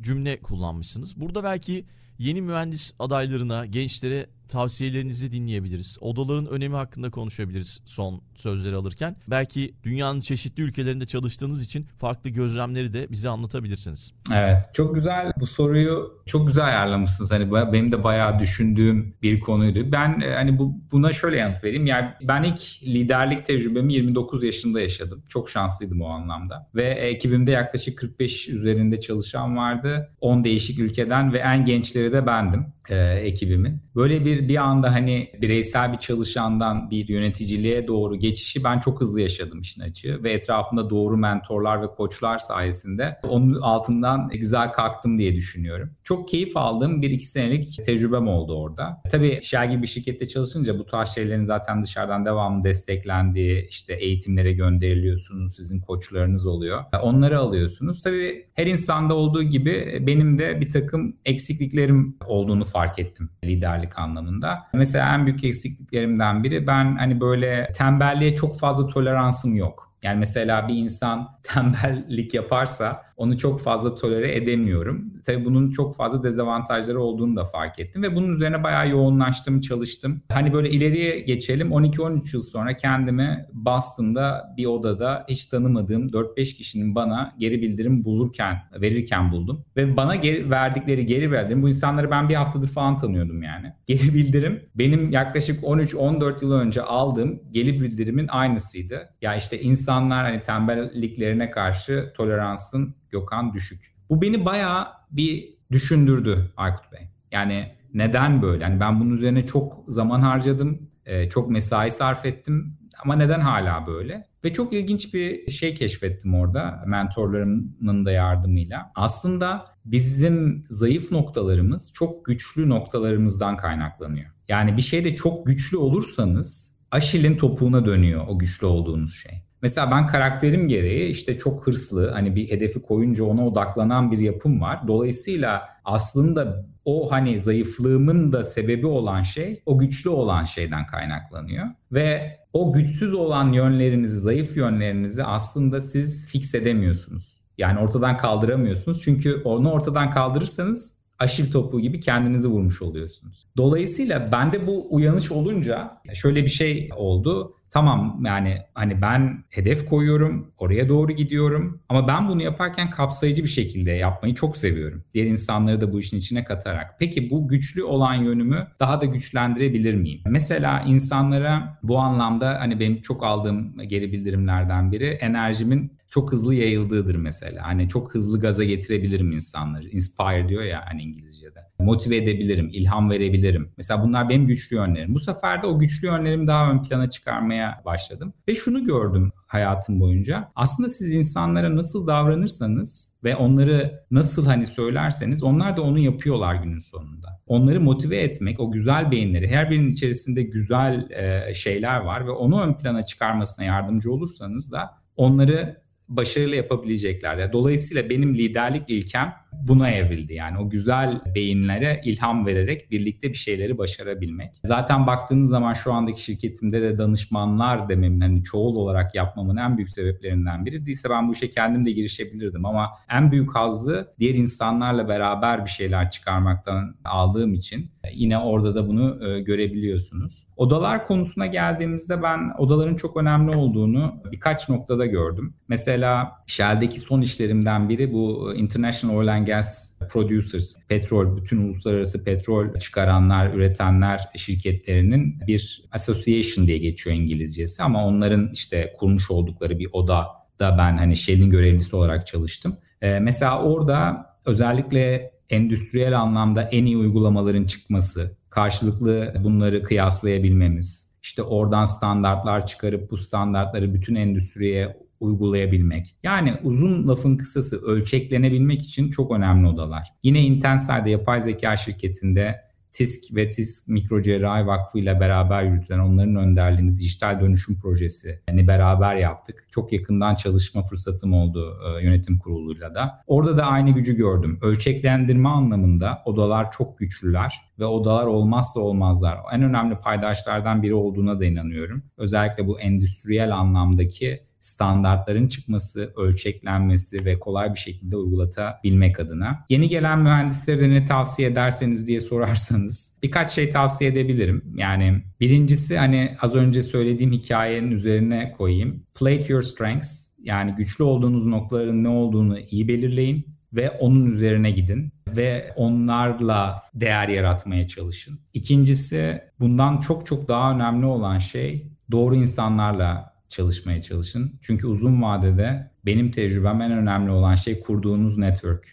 cümle 0.00 0.40
kullanmışsınız. 0.40 1.20
Burada 1.20 1.44
belki 1.44 1.84
yeni 2.18 2.42
mühendis 2.42 2.92
adaylarına, 2.98 3.66
gençlere 3.66 4.26
tavsiyelerinizi 4.48 5.32
dinleyebiliriz. 5.32 5.98
Odaların 6.00 6.46
önemi 6.46 6.74
hakkında 6.74 7.10
konuşabiliriz 7.10 7.80
son 7.84 8.22
sözleri 8.40 8.76
alırken. 8.76 9.16
Belki 9.28 9.74
dünyanın 9.84 10.20
çeşitli 10.20 10.62
ülkelerinde 10.62 11.06
çalıştığınız 11.06 11.64
için 11.64 11.86
farklı 11.96 12.30
gözlemleri 12.30 12.92
de 12.92 13.06
bize 13.10 13.28
anlatabilirsiniz. 13.28 14.12
Evet, 14.34 14.62
çok 14.72 14.94
güzel. 14.94 15.32
Bu 15.40 15.46
soruyu 15.46 16.22
çok 16.26 16.46
güzel 16.46 16.64
ayarlamışsınız. 16.64 17.30
Hani 17.30 17.52
benim 17.52 17.92
de 17.92 18.04
bayağı 18.04 18.38
düşündüğüm 18.38 19.14
bir 19.22 19.40
konuydu. 19.40 19.92
Ben 19.92 20.20
e, 20.20 20.34
hani 20.34 20.58
bu 20.58 20.74
buna 20.92 21.12
şöyle 21.12 21.36
yanıt 21.36 21.64
vereyim. 21.64 21.86
Yani 21.86 22.08
ben 22.22 22.42
ilk 22.42 22.82
liderlik 22.82 23.44
tecrübemi 23.44 23.94
29 23.94 24.44
yaşında 24.44 24.80
yaşadım. 24.80 25.22
Çok 25.28 25.50
şanslıydım 25.50 26.02
o 26.02 26.08
anlamda. 26.08 26.68
Ve 26.74 26.84
ekibimde 26.84 27.50
yaklaşık 27.50 27.98
45 27.98 28.48
üzerinde 28.48 29.00
çalışan 29.00 29.56
vardı. 29.56 30.10
10 30.20 30.44
değişik 30.44 30.78
ülkeden 30.78 31.32
ve 31.32 31.38
en 31.38 31.64
gençleri 31.64 32.12
de 32.12 32.26
bendim 32.26 32.66
e, 32.90 32.96
ekibimin. 33.12 33.82
Böyle 33.94 34.24
bir 34.24 34.48
bir 34.48 34.56
anda 34.56 34.92
hani 34.92 35.30
bireysel 35.40 35.92
bir 35.92 35.98
çalışandan 35.98 36.90
bir 36.90 37.08
yöneticiliğe 37.08 37.88
doğru 37.88 38.16
geçişi 38.28 38.64
ben 38.64 38.80
çok 38.80 39.00
hızlı 39.00 39.20
yaşadım 39.20 39.60
işin 39.60 39.82
açığı 39.82 40.22
ve 40.22 40.32
etrafımda 40.32 40.90
doğru 40.90 41.16
mentorlar 41.16 41.82
ve 41.82 41.86
koçlar 41.86 42.38
sayesinde 42.38 43.18
onun 43.22 43.54
altından 43.54 44.28
güzel 44.28 44.72
kalktım 44.72 45.18
diye 45.18 45.34
düşünüyorum. 45.34 45.90
Çok 46.04 46.28
keyif 46.28 46.56
aldığım 46.56 47.02
bir 47.02 47.10
iki 47.10 47.26
senelik 47.26 47.84
tecrübem 47.84 48.28
oldu 48.28 48.58
orada. 48.58 49.02
Tabii 49.10 49.40
Shell 49.42 49.70
gibi 49.70 49.82
bir 49.82 49.86
şirkette 49.86 50.28
çalışınca 50.28 50.78
bu 50.78 50.86
tarz 50.86 51.08
şeylerin 51.08 51.44
zaten 51.44 51.82
dışarıdan 51.82 52.24
devamlı 52.24 52.64
desteklendiği 52.64 53.68
işte 53.68 53.94
eğitimlere 53.94 54.52
gönderiliyorsunuz, 54.52 55.56
sizin 55.56 55.80
koçlarınız 55.80 56.46
oluyor. 56.46 56.84
Onları 57.02 57.38
alıyorsunuz. 57.38 58.02
Tabii 58.02 58.46
her 58.54 58.66
insanda 58.66 59.14
olduğu 59.14 59.42
gibi 59.42 60.02
benim 60.06 60.38
de 60.38 60.60
bir 60.60 60.68
takım 60.68 61.16
eksikliklerim 61.24 62.16
olduğunu 62.26 62.64
fark 62.64 62.98
ettim 62.98 63.30
liderlik 63.44 63.98
anlamında. 63.98 64.58
Mesela 64.74 65.14
en 65.14 65.26
büyük 65.26 65.44
eksikliklerimden 65.44 66.44
biri 66.44 66.66
ben 66.66 66.96
hani 66.96 67.20
böyle 67.20 67.72
tembelliğe 68.18 68.34
çok 68.34 68.58
fazla 68.58 68.86
toleransım 68.86 69.56
yok. 69.56 69.92
Yani 70.02 70.18
mesela 70.18 70.68
bir 70.68 70.74
insan 70.74 71.28
tembellik 71.42 72.34
yaparsa 72.34 73.07
onu 73.18 73.38
çok 73.38 73.60
fazla 73.60 73.94
tolere 73.94 74.36
edemiyorum. 74.36 75.12
Tabii 75.26 75.44
bunun 75.44 75.70
çok 75.70 75.96
fazla 75.96 76.22
dezavantajları 76.22 77.00
olduğunu 77.00 77.36
da 77.36 77.44
fark 77.44 77.78
ettim 77.78 78.02
ve 78.02 78.14
bunun 78.14 78.34
üzerine 78.34 78.64
bayağı 78.64 78.88
yoğunlaştım, 78.88 79.60
çalıştım. 79.60 80.22
Hani 80.32 80.52
böyle 80.52 80.70
ileriye 80.70 81.20
geçelim 81.20 81.68
12-13 81.68 82.36
yıl 82.36 82.42
sonra 82.42 82.76
kendimi 82.76 83.46
Boston'da 83.52 84.54
bir 84.56 84.66
odada 84.66 85.24
hiç 85.28 85.46
tanımadığım 85.46 86.08
4-5 86.08 86.56
kişinin 86.56 86.94
bana 86.94 87.34
geri 87.38 87.62
bildirim 87.62 88.04
bulurken, 88.04 88.56
verirken 88.80 89.32
buldum. 89.32 89.64
Ve 89.76 89.96
bana 89.96 90.16
geri, 90.16 90.50
verdikleri 90.50 91.06
geri 91.06 91.32
bildirim, 91.32 91.62
bu 91.62 91.68
insanları 91.68 92.10
ben 92.10 92.28
bir 92.28 92.34
haftadır 92.34 92.68
falan 92.68 92.96
tanıyordum 92.96 93.42
yani. 93.42 93.72
Geri 93.86 94.14
bildirim 94.14 94.62
benim 94.74 95.10
yaklaşık 95.10 95.64
13-14 95.64 96.44
yıl 96.44 96.52
önce 96.52 96.82
aldığım 96.82 97.42
geri 97.50 97.80
bildirimin 97.80 98.28
aynısıydı. 98.28 99.08
Ya 99.22 99.36
işte 99.36 99.60
insanlar 99.60 100.24
hani 100.24 100.40
tembelliklerine 100.40 101.50
karşı 101.50 102.12
toleransın 102.16 102.94
Gökhan 103.10 103.52
düşük. 103.52 103.94
Bu 104.10 104.22
beni 104.22 104.44
bayağı 104.44 104.86
bir 105.10 105.54
düşündürdü 105.70 106.52
Aykut 106.56 106.92
Bey. 106.92 107.08
Yani 107.32 107.72
neden 107.94 108.42
böyle? 108.42 108.64
Yani 108.64 108.80
ben 108.80 109.00
bunun 109.00 109.10
üzerine 109.10 109.46
çok 109.46 109.84
zaman 109.88 110.20
harcadım, 110.20 110.90
e, 111.06 111.28
çok 111.28 111.50
mesai 111.50 111.90
sarf 111.90 112.26
ettim 112.26 112.78
ama 113.02 113.16
neden 113.16 113.40
hala 113.40 113.86
böyle? 113.86 114.28
Ve 114.44 114.52
çok 114.52 114.72
ilginç 114.72 115.14
bir 115.14 115.50
şey 115.50 115.74
keşfettim 115.74 116.34
orada 116.34 116.84
mentorlarımın 116.86 118.06
da 118.06 118.12
yardımıyla. 118.12 118.92
Aslında 118.94 119.66
bizim 119.84 120.64
zayıf 120.68 121.12
noktalarımız 121.12 121.92
çok 121.92 122.24
güçlü 122.24 122.68
noktalarımızdan 122.68 123.56
kaynaklanıyor. 123.56 124.30
Yani 124.48 124.76
bir 124.76 124.82
şeyde 124.82 125.14
çok 125.14 125.46
güçlü 125.46 125.76
olursanız 125.76 126.76
Aşil'in 126.90 127.36
topuğuna 127.36 127.86
dönüyor 127.86 128.24
o 128.28 128.38
güçlü 128.38 128.66
olduğunuz 128.66 129.14
şey. 129.14 129.42
Mesela 129.62 129.90
ben 129.90 130.06
karakterim 130.06 130.68
gereği 130.68 131.10
işte 131.10 131.38
çok 131.38 131.66
hırslı 131.66 132.10
hani 132.10 132.36
bir 132.36 132.50
hedefi 132.50 132.82
koyunca 132.82 133.24
ona 133.24 133.46
odaklanan 133.46 134.12
bir 134.12 134.18
yapım 134.18 134.60
var. 134.60 134.88
Dolayısıyla 134.88 135.62
aslında 135.84 136.66
o 136.84 137.12
hani 137.12 137.40
zayıflığımın 137.40 138.32
da 138.32 138.44
sebebi 138.44 138.86
olan 138.86 139.22
şey 139.22 139.62
o 139.66 139.78
güçlü 139.78 140.10
olan 140.10 140.44
şeyden 140.44 140.86
kaynaklanıyor. 140.86 141.66
Ve 141.92 142.38
o 142.52 142.72
güçsüz 142.72 143.14
olan 143.14 143.52
yönlerinizi, 143.52 144.20
zayıf 144.20 144.56
yönlerinizi 144.56 145.24
aslında 145.24 145.80
siz 145.80 146.26
fix 146.26 146.54
edemiyorsunuz. 146.54 147.40
Yani 147.58 147.78
ortadan 147.78 148.16
kaldıramıyorsunuz. 148.16 149.02
Çünkü 149.02 149.42
onu 149.44 149.70
ortadan 149.70 150.10
kaldırırsanız 150.10 150.94
aşil 151.18 151.52
topu 151.52 151.80
gibi 151.80 152.00
kendinizi 152.00 152.48
vurmuş 152.48 152.82
oluyorsunuz. 152.82 153.46
Dolayısıyla 153.56 154.32
bende 154.32 154.66
bu 154.66 154.86
uyanış 154.90 155.32
olunca 155.32 156.00
şöyle 156.14 156.42
bir 156.42 156.50
şey 156.50 156.90
oldu. 156.96 157.54
Tamam 157.70 158.22
yani 158.26 158.58
hani 158.74 159.02
ben 159.02 159.44
hedef 159.50 159.86
koyuyorum, 159.86 160.52
oraya 160.58 160.88
doğru 160.88 161.12
gidiyorum 161.12 161.82
ama 161.88 162.08
ben 162.08 162.28
bunu 162.28 162.42
yaparken 162.42 162.90
kapsayıcı 162.90 163.44
bir 163.44 163.48
şekilde 163.48 163.90
yapmayı 163.90 164.34
çok 164.34 164.56
seviyorum. 164.56 165.04
Diğer 165.14 165.26
insanları 165.26 165.80
da 165.80 165.92
bu 165.92 166.00
işin 166.00 166.18
içine 166.18 166.44
katarak. 166.44 166.96
Peki 166.98 167.30
bu 167.30 167.48
güçlü 167.48 167.82
olan 167.82 168.14
yönümü 168.14 168.66
daha 168.80 169.00
da 169.00 169.04
güçlendirebilir 169.04 169.94
miyim? 169.94 170.20
Mesela 170.26 170.84
insanlara 170.86 171.78
bu 171.82 171.98
anlamda 171.98 172.60
hani 172.60 172.80
benim 172.80 173.00
çok 173.00 173.24
aldığım 173.24 173.78
geri 173.78 174.12
bildirimlerden 174.12 174.92
biri 174.92 175.06
enerjimin 175.06 175.97
çok 176.08 176.32
hızlı 176.32 176.54
yayıldığıdır 176.54 177.14
mesela. 177.14 177.66
Hani 177.66 177.88
çok 177.88 178.14
hızlı 178.14 178.40
gaza 178.40 178.64
getirebilirim 178.64 179.32
insanları. 179.32 179.88
Inspire 179.88 180.48
diyor 180.48 180.62
ya 180.62 180.82
hani 180.86 181.02
İngilizce'de. 181.02 181.58
Motive 181.78 182.16
edebilirim, 182.16 182.68
ilham 182.72 183.10
verebilirim. 183.10 183.72
Mesela 183.76 184.02
bunlar 184.02 184.28
benim 184.28 184.46
güçlü 184.46 184.76
yönlerim. 184.76 185.14
Bu 185.14 185.20
sefer 185.20 185.62
de 185.62 185.66
o 185.66 185.78
güçlü 185.78 186.06
yönlerimi 186.06 186.46
daha 186.46 186.70
ön 186.70 186.82
plana 186.82 187.10
çıkarmaya 187.10 187.82
başladım. 187.84 188.34
Ve 188.48 188.54
şunu 188.54 188.84
gördüm 188.84 189.32
hayatım 189.46 190.00
boyunca. 190.00 190.52
Aslında 190.54 190.88
siz 190.88 191.12
insanlara 191.12 191.76
nasıl 191.76 192.06
davranırsanız 192.06 193.12
ve 193.24 193.36
onları 193.36 194.04
nasıl 194.10 194.46
hani 194.46 194.66
söylerseniz 194.66 195.42
onlar 195.42 195.76
da 195.76 195.82
onu 195.82 195.98
yapıyorlar 195.98 196.54
günün 196.54 196.78
sonunda. 196.78 197.40
Onları 197.46 197.80
motive 197.80 198.16
etmek, 198.16 198.60
o 198.60 198.70
güzel 198.70 199.10
beyinleri, 199.10 199.48
her 199.48 199.70
birinin 199.70 199.92
içerisinde 199.92 200.42
güzel 200.42 201.08
şeyler 201.54 202.00
var 202.00 202.26
ve 202.26 202.30
onu 202.30 202.62
ön 202.62 202.74
plana 202.74 203.02
çıkarmasına 203.02 203.64
yardımcı 203.64 204.12
olursanız 204.12 204.72
da 204.72 204.90
onları 205.16 205.87
başarılı 206.08 206.56
yapabileceklerdi. 206.56 207.52
Dolayısıyla 207.52 208.10
benim 208.10 208.34
liderlik 208.34 208.90
ilkem 208.90 209.34
buna 209.52 209.90
evrildi. 209.90 210.34
Yani 210.34 210.58
o 210.58 210.70
güzel 210.70 211.20
beyinlere 211.34 212.00
ilham 212.04 212.46
vererek 212.46 212.90
birlikte 212.90 213.28
bir 213.28 213.34
şeyleri 213.34 213.78
başarabilmek. 213.78 214.52
Zaten 214.64 215.06
baktığınız 215.06 215.48
zaman 215.48 215.72
şu 215.72 215.92
andaki 215.92 216.22
şirketimde 216.22 216.82
de 216.82 216.98
danışmanlar 216.98 217.88
dememin 217.88 218.20
hani 218.20 218.42
çoğul 218.42 218.76
olarak 218.76 219.14
yapmamın 219.14 219.56
en 219.56 219.76
büyük 219.76 219.90
sebeplerinden 219.90 220.66
biri. 220.66 220.86
Değilse 220.86 221.10
ben 221.10 221.28
bu 221.28 221.32
işe 221.32 221.50
kendim 221.50 221.86
de 221.86 221.92
girişebilirdim 221.92 222.66
ama 222.66 222.90
en 223.10 223.32
büyük 223.32 223.54
hazzı 223.54 224.14
diğer 224.18 224.34
insanlarla 224.34 225.08
beraber 225.08 225.64
bir 225.64 225.70
şeyler 225.70 226.10
çıkarmaktan 226.10 226.94
aldığım 227.04 227.54
için 227.54 227.90
yine 228.12 228.38
orada 228.38 228.74
da 228.74 228.88
bunu 228.88 229.28
e, 229.28 229.40
görebiliyorsunuz. 229.40 230.46
Odalar 230.56 231.06
konusuna 231.06 231.46
geldiğimizde 231.46 232.22
ben 232.22 232.38
odaların 232.58 232.96
çok 232.96 233.16
önemli 233.16 233.56
olduğunu 233.56 234.22
birkaç 234.32 234.68
noktada 234.68 235.06
gördüm. 235.06 235.54
Mesela 235.68 236.32
Shell'deki 236.46 237.00
son 237.00 237.20
işlerimden 237.20 237.88
biri 237.88 238.12
bu 238.12 238.54
International 238.54 239.16
Oil 239.16 239.34
and 239.34 239.46
Gas 239.48 239.92
Producers, 240.10 240.76
petrol, 240.88 241.36
bütün 241.36 241.58
uluslararası 241.58 242.24
petrol 242.24 242.78
çıkaranlar, 242.78 243.54
üretenler 243.54 244.28
şirketlerinin 244.36 245.36
bir 245.46 245.84
association 245.92 246.66
diye 246.66 246.78
geçiyor 246.78 247.16
İngilizcesi 247.16 247.82
ama 247.82 248.06
onların 248.06 248.50
işte 248.52 248.94
kurmuş 248.98 249.30
oldukları 249.30 249.78
bir 249.78 249.88
oda 249.92 250.26
da 250.60 250.78
ben 250.78 250.98
hani 250.98 251.16
Shell'in 251.16 251.50
görevlisi 251.50 251.96
olarak 251.96 252.26
çalıştım. 252.26 252.76
Ee, 253.02 253.18
mesela 253.18 253.62
orada 253.62 254.26
özellikle 254.46 255.32
endüstriyel 255.50 256.20
anlamda 256.20 256.62
en 256.62 256.84
iyi 256.84 256.96
uygulamaların 256.96 257.64
çıkması, 257.64 258.36
karşılıklı 258.50 259.34
bunları 259.44 259.82
kıyaslayabilmemiz, 259.82 261.08
işte 261.22 261.42
oradan 261.42 261.86
standartlar 261.86 262.66
çıkarıp 262.66 263.10
bu 263.10 263.16
standartları 263.16 263.94
bütün 263.94 264.14
endüstriye 264.14 265.07
uygulayabilmek. 265.20 266.16
Yani 266.22 266.54
uzun 266.62 267.08
lafın 267.08 267.36
kısası 267.36 267.76
ölçeklenebilmek 267.82 268.82
için 268.82 269.10
çok 269.10 269.32
önemli 269.32 269.66
odalar. 269.66 270.08
Yine 270.22 270.42
Intenside'de 270.42 271.10
yapay 271.10 271.42
zeka 271.42 271.76
şirketinde 271.76 272.68
TISK 272.92 273.36
ve 273.36 273.50
TISK 273.50 273.88
Mikrocerrahi 273.88 274.66
Vakfı 274.66 274.98
ile 274.98 275.20
beraber 275.20 275.62
yürütülen 275.62 275.98
onların 275.98 276.36
önderliğinde 276.36 276.96
dijital 276.96 277.40
dönüşüm 277.40 277.80
projesi 277.80 278.42
yani 278.48 278.68
beraber 278.68 279.16
yaptık. 279.16 279.66
Çok 279.70 279.92
yakından 279.92 280.34
çalışma 280.34 280.82
fırsatım 280.82 281.32
oldu 281.32 281.78
e, 281.86 282.04
yönetim 282.04 282.38
kuruluyla 282.38 282.94
da. 282.94 283.22
Orada 283.26 283.56
da 283.56 283.64
aynı 283.64 283.90
gücü 283.90 284.16
gördüm. 284.16 284.58
Ölçeklendirme 284.62 285.48
anlamında 285.48 286.22
odalar 286.24 286.72
çok 286.72 286.98
güçlüler 286.98 287.54
ve 287.78 287.84
odalar 287.84 288.26
olmazsa 288.26 288.80
olmazlar. 288.80 289.38
En 289.52 289.62
önemli 289.62 289.96
paydaşlardan 289.96 290.82
biri 290.82 290.94
olduğuna 290.94 291.40
da 291.40 291.44
inanıyorum. 291.44 292.02
Özellikle 292.16 292.66
bu 292.66 292.80
endüstriyel 292.80 293.56
anlamdaki 293.56 294.47
standartların 294.60 295.48
çıkması, 295.48 296.12
ölçeklenmesi 296.16 297.24
ve 297.24 297.38
kolay 297.38 297.74
bir 297.74 297.78
şekilde 297.78 298.16
uygulatabilmek 298.16 299.20
adına. 299.20 299.64
Yeni 299.68 299.88
gelen 299.88 300.18
mühendislere 300.18 300.90
ne 300.90 301.04
tavsiye 301.04 301.48
ederseniz 301.48 302.06
diye 302.06 302.20
sorarsanız 302.20 303.12
birkaç 303.22 303.50
şey 303.50 303.70
tavsiye 303.70 304.10
edebilirim. 304.10 304.64
Yani 304.76 305.22
birincisi 305.40 305.98
hani 305.98 306.36
az 306.40 306.54
önce 306.54 306.82
söylediğim 306.82 307.32
hikayenin 307.32 307.90
üzerine 307.90 308.52
koyayım. 308.58 309.02
Play 309.14 309.42
to 309.42 309.52
your 309.52 309.62
strengths 309.62 310.28
yani 310.42 310.74
güçlü 310.74 311.04
olduğunuz 311.04 311.46
noktaların 311.46 312.04
ne 312.04 312.08
olduğunu 312.08 312.58
iyi 312.58 312.88
belirleyin 312.88 313.46
ve 313.72 313.90
onun 313.90 314.26
üzerine 314.26 314.70
gidin 314.70 315.12
ve 315.28 315.72
onlarla 315.76 316.82
değer 316.94 317.28
yaratmaya 317.28 317.88
çalışın. 317.88 318.40
İkincisi 318.54 319.42
bundan 319.60 320.00
çok 320.00 320.26
çok 320.26 320.48
daha 320.48 320.74
önemli 320.74 321.06
olan 321.06 321.38
şey 321.38 321.92
doğru 322.10 322.36
insanlarla 322.36 323.27
çalışmaya 323.50 324.02
çalışın. 324.02 324.52
Çünkü 324.62 324.86
uzun 324.86 325.22
vadede 325.22 325.90
benim 326.06 326.30
tecrübem 326.30 326.80
en 326.82 326.92
önemli 326.92 327.30
olan 327.30 327.54
şey 327.54 327.80
kurduğunuz 327.80 328.38
network, 328.38 328.86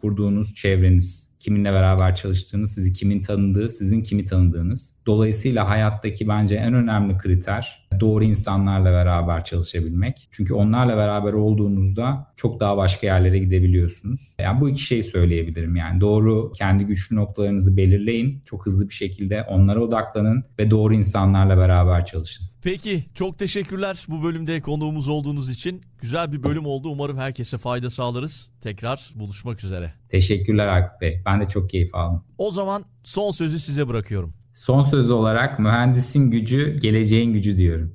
kurduğunuz 0.00 0.54
çevreniz. 0.54 1.32
Kiminle 1.40 1.72
beraber 1.72 2.16
çalıştığınız, 2.16 2.74
sizi 2.74 2.92
kimin 2.92 3.20
tanıdığı, 3.20 3.70
sizin 3.70 4.02
kimi 4.02 4.24
tanıdığınız. 4.24 4.94
Dolayısıyla 5.06 5.68
hayattaki 5.68 6.28
bence 6.28 6.54
en 6.54 6.74
önemli 6.74 7.18
kriter 7.18 7.88
doğru 8.00 8.24
insanlarla 8.24 8.92
beraber 8.92 9.44
çalışabilmek. 9.44 10.28
Çünkü 10.30 10.54
onlarla 10.54 10.96
beraber 10.96 11.32
olduğunuzda 11.32 12.32
çok 12.36 12.60
daha 12.60 12.76
başka 12.76 13.06
yerlere 13.06 13.38
gidebiliyorsunuz. 13.38 14.34
Yani 14.38 14.60
bu 14.60 14.70
iki 14.70 14.82
şeyi 14.82 15.02
söyleyebilirim. 15.02 15.76
Yani 15.76 16.00
doğru 16.00 16.52
kendi 16.52 16.84
güçlü 16.84 17.16
noktalarınızı 17.16 17.76
belirleyin. 17.76 18.42
Çok 18.44 18.66
hızlı 18.66 18.88
bir 18.88 18.94
şekilde 18.94 19.42
onlara 19.42 19.80
odaklanın 19.80 20.44
ve 20.58 20.70
doğru 20.70 20.94
insanlarla 20.94 21.56
beraber 21.56 22.06
çalışın. 22.06 22.51
Peki 22.62 23.04
çok 23.14 23.38
teşekkürler 23.38 24.06
bu 24.08 24.22
bölümde 24.22 24.60
konuğumuz 24.60 25.08
olduğunuz 25.08 25.50
için. 25.50 25.80
Güzel 26.00 26.32
bir 26.32 26.42
bölüm 26.42 26.66
oldu. 26.66 26.88
Umarım 26.88 27.18
herkese 27.18 27.58
fayda 27.58 27.90
sağlarız. 27.90 28.52
Tekrar 28.60 29.10
buluşmak 29.14 29.64
üzere. 29.64 29.92
Teşekkürler 30.08 30.68
Akif 30.68 31.00
Bey. 31.00 31.22
Ben 31.26 31.40
de 31.40 31.48
çok 31.48 31.70
keyif 31.70 31.94
aldım. 31.94 32.24
O 32.38 32.50
zaman 32.50 32.84
son 33.02 33.30
sözü 33.30 33.58
size 33.58 33.88
bırakıyorum. 33.88 34.32
Son 34.54 34.82
söz 34.82 35.10
olarak 35.10 35.58
mühendisin 35.58 36.30
gücü, 36.30 36.78
geleceğin 36.82 37.32
gücü 37.32 37.56
diyorum. 37.56 37.94